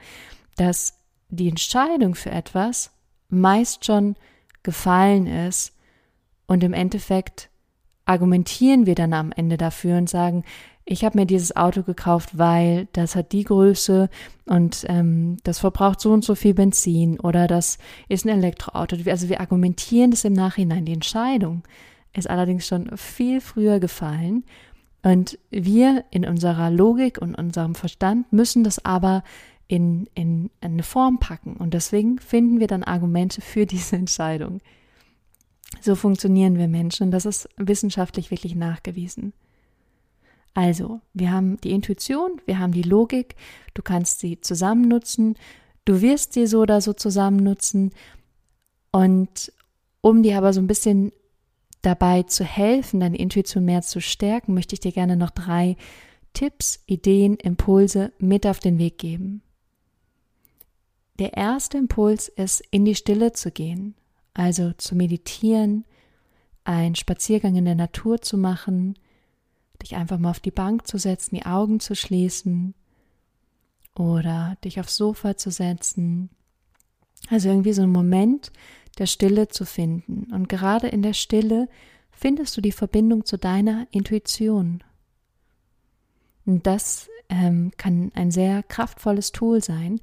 dass 0.57 0.99
die 1.29 1.49
Entscheidung 1.49 2.15
für 2.15 2.31
etwas 2.31 2.91
meist 3.29 3.85
schon 3.85 4.15
gefallen 4.63 5.27
ist 5.27 5.73
und 6.47 6.63
im 6.63 6.73
Endeffekt 6.73 7.49
argumentieren 8.05 8.85
wir 8.85 8.95
dann 8.95 9.13
am 9.13 9.31
Ende 9.31 9.57
dafür 9.57 9.97
und 9.97 10.09
sagen, 10.09 10.43
ich 10.87 11.03
habe 11.03 11.17
mir 11.17 11.25
dieses 11.25 11.55
Auto 11.55 11.81
gekauft, 11.81 12.37
weil 12.37 12.87
das 12.93 13.15
hat 13.15 13.31
die 13.31 13.43
Größe 13.43 14.07
und 14.45 14.85
ähm, 14.87 15.37
das 15.43 15.57
verbraucht 15.57 15.99
so 15.99 16.11
und 16.13 16.23
so 16.23 16.35
viel 16.35 16.53
Benzin 16.53 17.19
oder 17.19 17.47
das 17.47 17.79
ist 18.07 18.25
ein 18.25 18.37
Elektroauto. 18.37 18.97
Also 19.09 19.27
wir 19.27 19.41
argumentieren 19.41 20.11
das 20.11 20.25
im 20.25 20.33
Nachhinein. 20.33 20.85
Die 20.85 20.93
Entscheidung 20.93 21.63
ist 22.13 22.29
allerdings 22.29 22.67
schon 22.67 22.95
viel 22.97 23.41
früher 23.41 23.79
gefallen 23.79 24.43
und 25.01 25.39
wir 25.49 26.03
in 26.11 26.25
unserer 26.25 26.69
Logik 26.69 27.17
und 27.19 27.33
unserem 27.33 27.73
Verstand 27.73 28.31
müssen 28.31 28.63
das 28.63 28.85
aber 28.85 29.23
in, 29.67 30.07
in 30.13 30.49
eine 30.61 30.83
Form 30.83 31.19
packen. 31.19 31.55
Und 31.57 31.73
deswegen 31.73 32.19
finden 32.19 32.59
wir 32.59 32.67
dann 32.67 32.83
Argumente 32.83 33.41
für 33.41 33.65
diese 33.65 33.95
Entscheidung. 33.95 34.61
So 35.81 35.95
funktionieren 35.95 36.57
wir 36.57 36.67
Menschen. 36.67 37.11
Das 37.11 37.25
ist 37.25 37.49
wissenschaftlich 37.57 38.31
wirklich 38.31 38.55
nachgewiesen. 38.55 39.33
Also, 40.53 41.01
wir 41.13 41.31
haben 41.31 41.57
die 41.61 41.71
Intuition, 41.71 42.41
wir 42.45 42.59
haben 42.59 42.71
die 42.71 42.81
Logik, 42.81 43.35
du 43.73 43.81
kannst 43.81 44.19
sie 44.19 44.39
zusammen 44.39 44.87
nutzen, 44.87 45.35
du 45.83 46.01
wirst 46.01 46.31
sie 46.31 46.47
so 46.47 46.61
oder 46.61 46.79
so 46.79 46.93
zusammen 46.93 47.43
nutzen. 47.43 47.91
Und 48.91 49.51
um 49.99 50.23
dir 50.23 50.37
aber 50.37 50.53
so 50.53 50.61
ein 50.61 50.67
bisschen 50.67 51.11
dabei 51.81 52.23
zu 52.23 52.45
helfen, 52.45 53.01
deine 53.01 53.17
Intuition 53.17 53.65
mehr 53.65 53.81
zu 53.81 53.99
stärken, 53.99 54.53
möchte 54.53 54.75
ich 54.75 54.79
dir 54.79 54.93
gerne 54.93 55.17
noch 55.17 55.31
drei 55.31 55.75
Tipps, 56.33 56.83
Ideen, 56.85 57.35
Impulse 57.35 58.13
mit 58.17 58.47
auf 58.47 58.59
den 58.59 58.77
Weg 58.77 58.97
geben. 58.97 59.41
Der 61.19 61.33
erste 61.33 61.77
Impuls 61.77 62.27
ist, 62.27 62.61
in 62.71 62.85
die 62.85 62.95
Stille 62.95 63.31
zu 63.31 63.51
gehen, 63.51 63.95
also 64.33 64.73
zu 64.73 64.95
meditieren, 64.95 65.85
einen 66.65 66.95
Spaziergang 66.95 67.55
in 67.55 67.65
der 67.65 67.75
Natur 67.75 68.21
zu 68.21 68.37
machen, 68.37 68.97
dich 69.81 69.95
einfach 69.95 70.17
mal 70.17 70.31
auf 70.31 70.39
die 70.39 70.51
Bank 70.51 70.87
zu 70.87 70.97
setzen, 70.97 71.35
die 71.35 71.45
Augen 71.45 71.79
zu 71.79 71.95
schließen 71.95 72.73
oder 73.95 74.57
dich 74.63 74.79
aufs 74.79 74.97
Sofa 74.97 75.37
zu 75.37 75.51
setzen. 75.51 76.29
Also 77.29 77.49
irgendwie 77.49 77.73
so 77.73 77.83
ein 77.83 77.91
Moment, 77.91 78.51
der 78.97 79.05
Stille 79.05 79.47
zu 79.47 79.65
finden. 79.65 80.33
Und 80.33 80.49
gerade 80.49 80.87
in 80.87 81.01
der 81.01 81.13
Stille 81.13 81.69
findest 82.11 82.55
du 82.57 82.61
die 82.61 82.71
Verbindung 82.71 83.25
zu 83.25 83.37
deiner 83.37 83.87
Intuition. 83.91 84.83
Und 86.45 86.65
das 86.67 87.09
ähm, 87.29 87.71
kann 87.77 88.11
ein 88.15 88.31
sehr 88.31 88.63
kraftvolles 88.63 89.31
Tool 89.31 89.63
sein. 89.63 89.99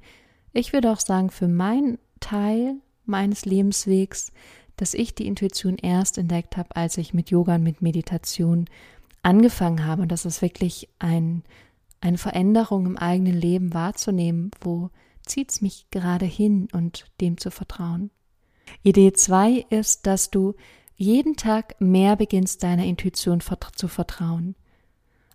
Ich 0.53 0.71
würde 0.71 0.91
auch 0.91 0.99
sagen, 0.99 1.31
für 1.31 1.47
meinen 1.47 1.97
Teil 2.19 2.75
meines 3.05 3.45
Lebenswegs, 3.45 4.31
dass 4.77 4.93
ich 4.93 5.15
die 5.15 5.27
Intuition 5.27 5.77
erst 5.77 6.17
entdeckt 6.17 6.57
habe, 6.57 6.75
als 6.75 6.97
ich 6.97 7.13
mit 7.13 7.31
Yoga 7.31 7.55
und 7.55 7.63
mit 7.63 7.81
Meditation 7.81 8.65
angefangen 9.23 9.85
habe. 9.85 10.03
Und 10.03 10.11
das 10.11 10.25
ist 10.25 10.41
wirklich 10.41 10.89
ein, 10.99 11.43
eine 12.01 12.17
Veränderung 12.17 12.85
im 12.85 12.97
eigenen 12.97 13.35
Leben 13.35 13.73
wahrzunehmen, 13.73 14.51
wo 14.61 14.89
zieht 15.25 15.51
es 15.51 15.61
mich 15.61 15.87
gerade 15.89 16.25
hin 16.25 16.67
und 16.71 17.05
dem 17.19 17.37
zu 17.37 17.49
vertrauen. 17.49 18.11
Idee 18.83 19.13
zwei 19.13 19.65
ist, 19.69 20.05
dass 20.05 20.29
du 20.29 20.53
jeden 20.95 21.35
Tag 21.35 21.79
mehr 21.79 22.15
beginnst, 22.15 22.63
deiner 22.63 22.85
Intuition 22.85 23.41
zu 23.75 23.87
vertrauen. 23.87 24.55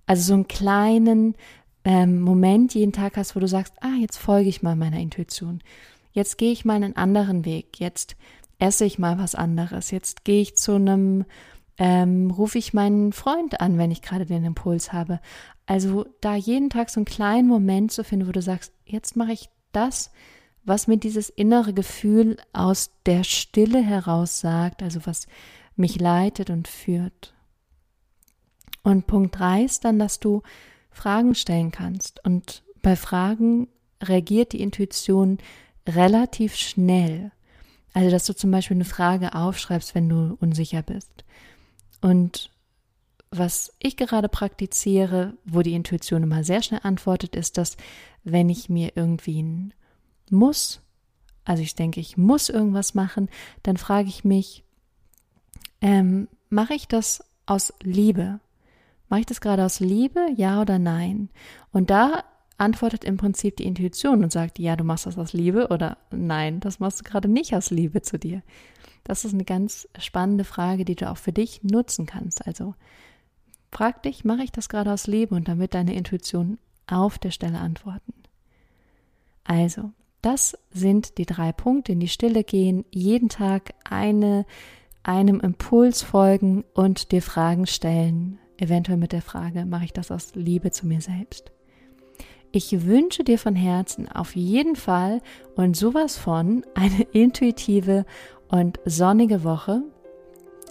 Also 0.07 0.23
so 0.23 0.35
einen 0.35 0.49
kleinen 0.49 1.35
ähm, 1.89 2.21
Moment 2.21 2.75
jeden 2.75 2.93
Tag 2.93 3.17
hast, 3.17 3.35
wo 3.35 3.41
du 3.41 3.49
sagst, 3.49 3.73
ah, 3.81 3.95
jetzt 3.99 4.19
folge 4.19 4.51
ich 4.51 4.63
mal 4.63 4.77
meiner 4.77 5.01
Intuition. 5.01 5.63
Jetzt 6.13 6.37
gehe 6.37 6.53
ich 6.53 6.67
mal 6.67 6.75
einen 6.75 6.97
anderen 6.97 7.47
Weg. 7.47 7.81
Jetzt 7.81 8.15
esse 8.59 8.85
ich 8.85 8.99
mal 8.99 9.19
was 9.19 9.35
anderes. 9.35 9.91
Jetzt 9.91 10.27
gehe 10.27 10.43
ich 10.43 10.55
zu 10.55 10.75
einem, 10.75 11.25
ähm, 11.79 12.31
rufe 12.31 12.59
ich 12.59 12.75
meinen 12.75 13.15
Freund 13.15 13.63
an, 13.63 13.79
wenn 13.79 13.91
ich 13.91 14.03
gerade 14.03 14.27
den 14.27 14.45
Impuls 14.45 14.93
habe. 14.93 15.19
Also 15.65 16.05
da 16.21 16.35
jeden 16.35 16.69
Tag 16.69 16.91
so 16.91 17.01
einen 17.01 17.07
kleinen 17.07 17.49
Moment 17.49 17.91
zu 17.91 18.05
finden, 18.05 18.29
wo 18.29 18.33
du 18.33 18.43
sagst, 18.43 18.71
jetzt 18.85 19.17
mache 19.17 19.33
ich 19.33 19.49
das, 19.73 20.11
was 20.65 20.89
mir 20.89 20.99
dieses 20.99 21.31
innere 21.31 21.73
Gefühl 21.73 22.37
aus 22.53 22.91
der 23.07 23.25
Stille 23.25 23.83
heraus 23.83 24.41
sagt, 24.41 24.83
also 24.83 25.01
was 25.07 25.27
mich 25.75 25.99
leitet 25.99 26.51
und 26.51 26.69
führt. 26.69 27.33
Und 28.83 29.07
Punkt 29.07 29.39
drei 29.39 29.63
ist 29.63 29.87
dann, 29.87 29.99
dass 29.99 30.21
du 30.21 30.43
Fragen 30.99 31.35
stellen 31.35 31.71
kannst. 31.71 32.25
Und 32.25 32.63
bei 32.83 32.97
Fragen 32.97 33.69
reagiert 34.03 34.53
die 34.53 34.61
Intuition 34.61 35.39
relativ 35.87 36.57
schnell. 36.57 37.31
Also, 37.95 38.11
dass 38.11 38.27
du 38.27 38.35
zum 38.35 38.51
Beispiel 38.51 38.77
eine 38.77 38.85
Frage 38.85 39.35
aufschreibst, 39.35 39.95
wenn 39.95 40.09
du 40.09 40.37
unsicher 40.41 40.83
bist. 40.83 41.25
Und 42.01 42.51
was 43.31 43.73
ich 43.79 43.97
gerade 43.97 44.29
praktiziere, 44.29 45.35
wo 45.45 45.63
die 45.63 45.75
Intuition 45.75 46.23
immer 46.23 46.45
sehr 46.45 46.63
schnell 46.63 46.81
antwortet, 46.83 47.37
ist, 47.37 47.59
dass 47.59 47.77
wenn 48.25 48.49
ich 48.49 48.69
mir 48.69 48.93
irgendwie 48.95 49.43
ein 49.43 49.75
muss, 50.31 50.81
also 51.45 51.63
ich 51.63 51.75
denke, 51.75 52.01
ich 52.01 52.17
muss 52.17 52.49
irgendwas 52.49 52.95
machen, 52.95 53.29
dann 53.63 53.77
frage 53.77 54.09
ich 54.09 54.25
mich, 54.25 54.65
ähm, 55.81 56.29
mache 56.51 56.75
ich 56.75 56.89
das 56.89 57.25
aus 57.47 57.73
Liebe? 57.83 58.41
Mache 59.09 59.21
ich 59.21 59.27
das 59.27 59.41
gerade 59.41 59.65
aus 59.65 59.81
Liebe, 59.81 60.27
ja 60.35 60.61
oder 60.61 60.79
nein? 60.79 61.31
Und 61.73 61.91
da 61.91 62.25
antwortet 62.59 63.05
im 63.05 63.17
Prinzip 63.17 63.57
die 63.57 63.65
Intuition 63.65 64.23
und 64.23 64.33
sagt, 64.33 64.59
ja, 64.59 64.77
du 64.77 64.85
machst 64.85 65.07
das 65.07 65.17
aus 65.17 65.33
Liebe 65.33 65.69
oder 65.69 65.97
nein, 66.11 66.61
das 66.61 66.81
machst 66.81 67.01
du 67.01 67.05
gerade 67.05 67.29
nicht 67.29 67.55
aus 67.55 67.71
Liebe 67.71 68.03
zu 68.03 68.19
dir. 68.19 68.43
Das 69.05 69.25
ist 69.25 69.33
eine 69.33 69.45
ganz 69.45 69.89
spannende 69.99 70.45
Frage, 70.45 70.85
die 70.85 70.97
du 70.97 71.09
auch 71.09 71.17
für 71.17 71.33
dich 71.33 71.63
nutzen 71.63 72.05
kannst. 72.05 72.47
Also 72.47 72.75
frag 73.71 74.03
dich, 74.03 74.25
mache 74.25 74.43
ich 74.43 74.53
das 74.53 74.69
gerade 74.69 74.93
aus 74.93 75.07
Liebe 75.07 75.35
und 75.35 75.49
damit 75.49 75.73
deine 75.73 75.95
Intuition 75.95 76.59
auf 76.87 77.19
der 77.19 77.31
Stelle 77.31 77.59
antworten. 77.59 78.13
Also, 79.45 79.93
das 80.21 80.59
sind 80.71 81.17
die 81.17 81.27
drei 81.27 81.53
Punkte, 81.53 81.93
in 81.93 82.01
die 82.01 82.09
Stille 82.09 82.45
gehen, 82.45 82.85
jeden 82.91 83.29
Tag 83.29 83.73
eine, 83.85 84.45
einem 85.03 85.41
Impuls 85.41 86.03
folgen 86.03 86.65
und 86.75 87.13
dir 87.13 87.23
Fragen 87.23 87.67
stellen, 87.67 88.39
eventuell 88.59 88.99
mit 88.99 89.13
der 89.13 89.23
Frage, 89.23 89.65
mache 89.65 89.87
ich 89.87 89.93
das 89.93 90.11
aus 90.11 90.35
Liebe 90.35 90.71
zu 90.71 90.87
mir 90.87 91.01
selbst? 91.01 91.53
Ich 92.51 92.87
wünsche 92.87 93.25
dir 93.25 93.39
von 93.39 93.55
Herzen 93.55 94.09
auf 94.11 94.35
jeden 94.35 94.75
Fall 94.77 95.21
und 95.57 95.77
sowas 95.77 96.17
von 96.17 96.65
eine 96.75 97.03
intuitive 97.13 98.05
und 98.49 98.81
sonnige 98.85 99.45
Woche. 99.45 99.83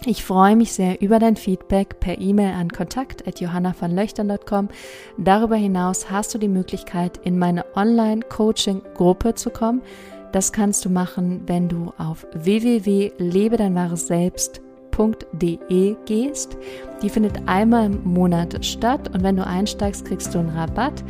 Ich 0.04 0.24
freue 0.24 0.54
mich 0.54 0.72
sehr 0.72 1.00
über 1.00 1.18
dein 1.18 1.34
Feedback 1.36 1.98
per 1.98 2.18
E-Mail 2.20 2.54
an 2.54 2.70
kontakt.johannavonlöchtern.com. 2.70 4.68
Darüber 5.18 5.56
hinaus 5.56 6.08
hast 6.10 6.34
du 6.34 6.38
die 6.38 6.48
Möglichkeit, 6.48 7.18
in 7.24 7.36
meine 7.38 7.64
Online-Coaching-Gruppe 7.74 9.34
zu 9.34 9.50
kommen. 9.50 9.82
Das 10.32 10.52
kannst 10.52 10.84
du 10.84 10.90
machen, 10.90 11.42
wenn 11.46 11.68
du 11.68 11.92
auf 11.98 12.26
www.lebedeinwahresselbst.de 14.98 15.96
gehst. 16.04 16.56
Die 17.02 17.08
findet 17.08 17.40
einmal 17.46 17.86
im 17.86 18.04
Monat 18.04 18.64
statt 18.64 19.10
und 19.14 19.22
wenn 19.22 19.36
du 19.36 19.46
einsteigst, 19.46 20.04
kriegst 20.04 20.34
du 20.34 20.40
einen 20.40 20.50
Rabatt. 20.50 21.04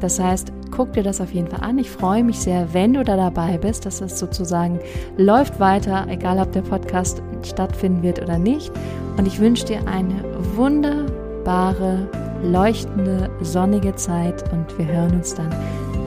Das 0.00 0.20
heißt, 0.20 0.52
guck 0.70 0.92
dir 0.92 1.02
das 1.02 1.20
auf 1.20 1.32
jeden 1.32 1.48
Fall 1.48 1.60
an. 1.60 1.78
Ich 1.78 1.90
freue 1.90 2.24
mich 2.24 2.38
sehr, 2.38 2.72
wenn 2.74 2.94
du 2.94 3.04
da 3.04 3.16
dabei 3.16 3.58
bist, 3.58 3.86
dass 3.86 4.00
es 4.00 4.18
sozusagen 4.18 4.78
läuft 5.16 5.60
weiter, 5.60 6.06
egal 6.08 6.38
ob 6.38 6.52
der 6.52 6.62
Podcast 6.62 7.22
stattfinden 7.42 8.02
wird 8.02 8.20
oder 8.20 8.38
nicht. 8.38 8.70
Und 9.16 9.26
ich 9.26 9.40
wünsche 9.40 9.66
dir 9.66 9.86
eine 9.86 10.22
wunderbare, 10.56 12.08
leuchtende, 12.42 13.30
sonnige 13.40 13.94
Zeit 13.94 14.44
und 14.52 14.76
wir 14.78 14.86
hören 14.86 15.14
uns 15.14 15.34
dann 15.34 15.50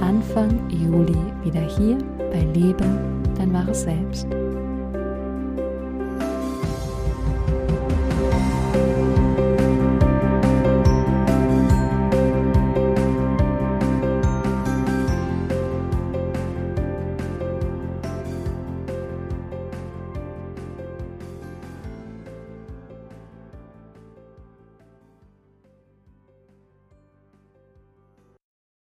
Anfang 0.01 0.59
Juli 0.69 1.17
wieder 1.43 1.61
hier 1.61 1.97
bei 2.31 2.41
Lebe, 2.53 2.85
dein 3.37 3.53
wahres 3.53 3.83
Selbst. 3.83 4.27